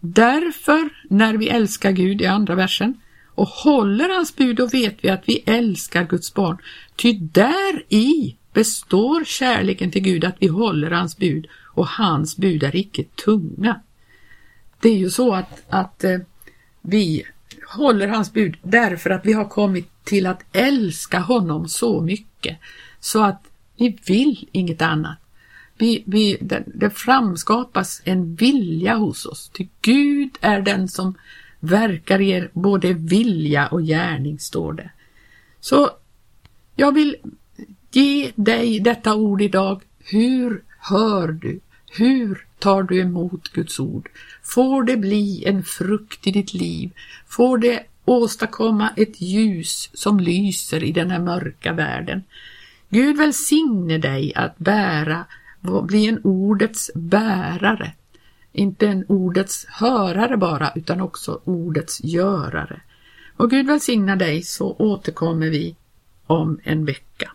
Därför, 0.00 0.88
när 1.10 1.34
vi 1.34 1.48
älskar 1.48 1.90
Gud 1.90 2.20
i 2.20 2.26
andra 2.26 2.54
versen 2.54 3.00
och 3.34 3.48
håller 3.48 4.14
hans 4.14 4.36
bud, 4.36 4.56
då 4.56 4.66
vet 4.66 4.96
vi 5.00 5.08
att 5.08 5.22
vi 5.26 5.42
älskar 5.46 6.04
Guds 6.04 6.34
barn. 6.34 6.58
Ty 6.96 7.12
där 7.12 7.84
i 7.88 8.36
består 8.52 9.24
kärleken 9.24 9.90
till 9.90 10.02
Gud 10.02 10.24
att 10.24 10.36
vi 10.38 10.46
håller 10.46 10.90
hans 10.90 11.16
bud 11.16 11.46
och 11.52 11.86
hans 11.86 12.36
bud 12.36 12.62
är 12.62 12.76
icke 12.76 13.04
tunga. 13.04 13.80
Det 14.80 14.88
är 14.88 14.96
ju 14.96 15.10
så 15.10 15.34
att, 15.34 15.62
att 15.68 16.04
eh, 16.04 16.18
vi 16.80 17.22
håller 17.68 18.08
hans 18.08 18.32
bud 18.32 18.56
därför 18.62 19.10
att 19.10 19.26
vi 19.26 19.32
har 19.32 19.44
kommit 19.44 20.04
till 20.04 20.26
att 20.26 20.42
älska 20.52 21.18
honom 21.18 21.68
så 21.68 22.00
mycket 22.00 22.58
så 23.00 23.22
att 23.22 23.42
vi 23.76 23.98
vill 24.06 24.48
inget 24.52 24.82
annat. 24.82 25.18
Vi, 25.78 26.02
vi, 26.06 26.38
det, 26.40 26.64
det 26.66 26.90
framskapas 26.90 28.02
en 28.04 28.34
vilja 28.34 28.96
hos 28.96 29.26
oss. 29.26 29.48
Till 29.48 29.68
Gud 29.80 30.30
är 30.40 30.60
den 30.60 30.88
som 30.88 31.14
verkar 31.60 32.20
i 32.20 32.30
er 32.30 32.50
både 32.52 32.92
vilja 32.92 33.66
och 33.66 33.82
gärning, 33.82 34.38
står 34.38 34.72
det. 34.72 34.90
Så 35.60 35.90
jag 36.76 36.94
vill 36.94 37.16
ge 37.90 38.32
dig 38.34 38.80
detta 38.80 39.14
ord 39.14 39.42
idag. 39.42 39.82
Hur 39.98 40.62
hör 40.78 41.28
du? 41.28 41.60
Hur 41.92 42.46
tar 42.58 42.82
du 42.82 43.00
emot 43.00 43.48
Guds 43.48 43.80
ord? 43.80 44.08
Får 44.42 44.82
det 44.82 44.96
bli 44.96 45.44
en 45.46 45.64
frukt 45.64 46.26
i 46.26 46.30
ditt 46.30 46.54
liv? 46.54 46.90
Får 47.28 47.58
det 47.58 47.82
åstadkomma 48.04 48.90
ett 48.96 49.20
ljus 49.20 49.90
som 49.94 50.20
lyser 50.20 50.84
i 50.84 50.92
den 50.92 51.10
här 51.10 51.20
mörka 51.20 51.72
världen? 51.72 52.22
Gud 52.88 53.16
välsigne 53.16 53.98
dig 53.98 54.32
att 54.34 54.58
bära 54.58 55.24
bli 55.60 56.06
en 56.06 56.20
ordets 56.24 56.90
bärare. 56.94 57.92
Inte 58.52 58.88
en 58.88 59.04
ordets 59.08 59.66
hörare 59.68 60.36
bara, 60.36 60.72
utan 60.74 61.00
också 61.00 61.40
ordets 61.44 62.00
görare. 62.04 62.80
Och 63.36 63.50
Gud 63.50 63.66
välsigna 63.66 64.16
dig 64.16 64.42
så 64.42 64.76
återkommer 64.78 65.50
vi 65.50 65.76
om 66.26 66.60
en 66.62 66.84
vecka. 66.84 67.28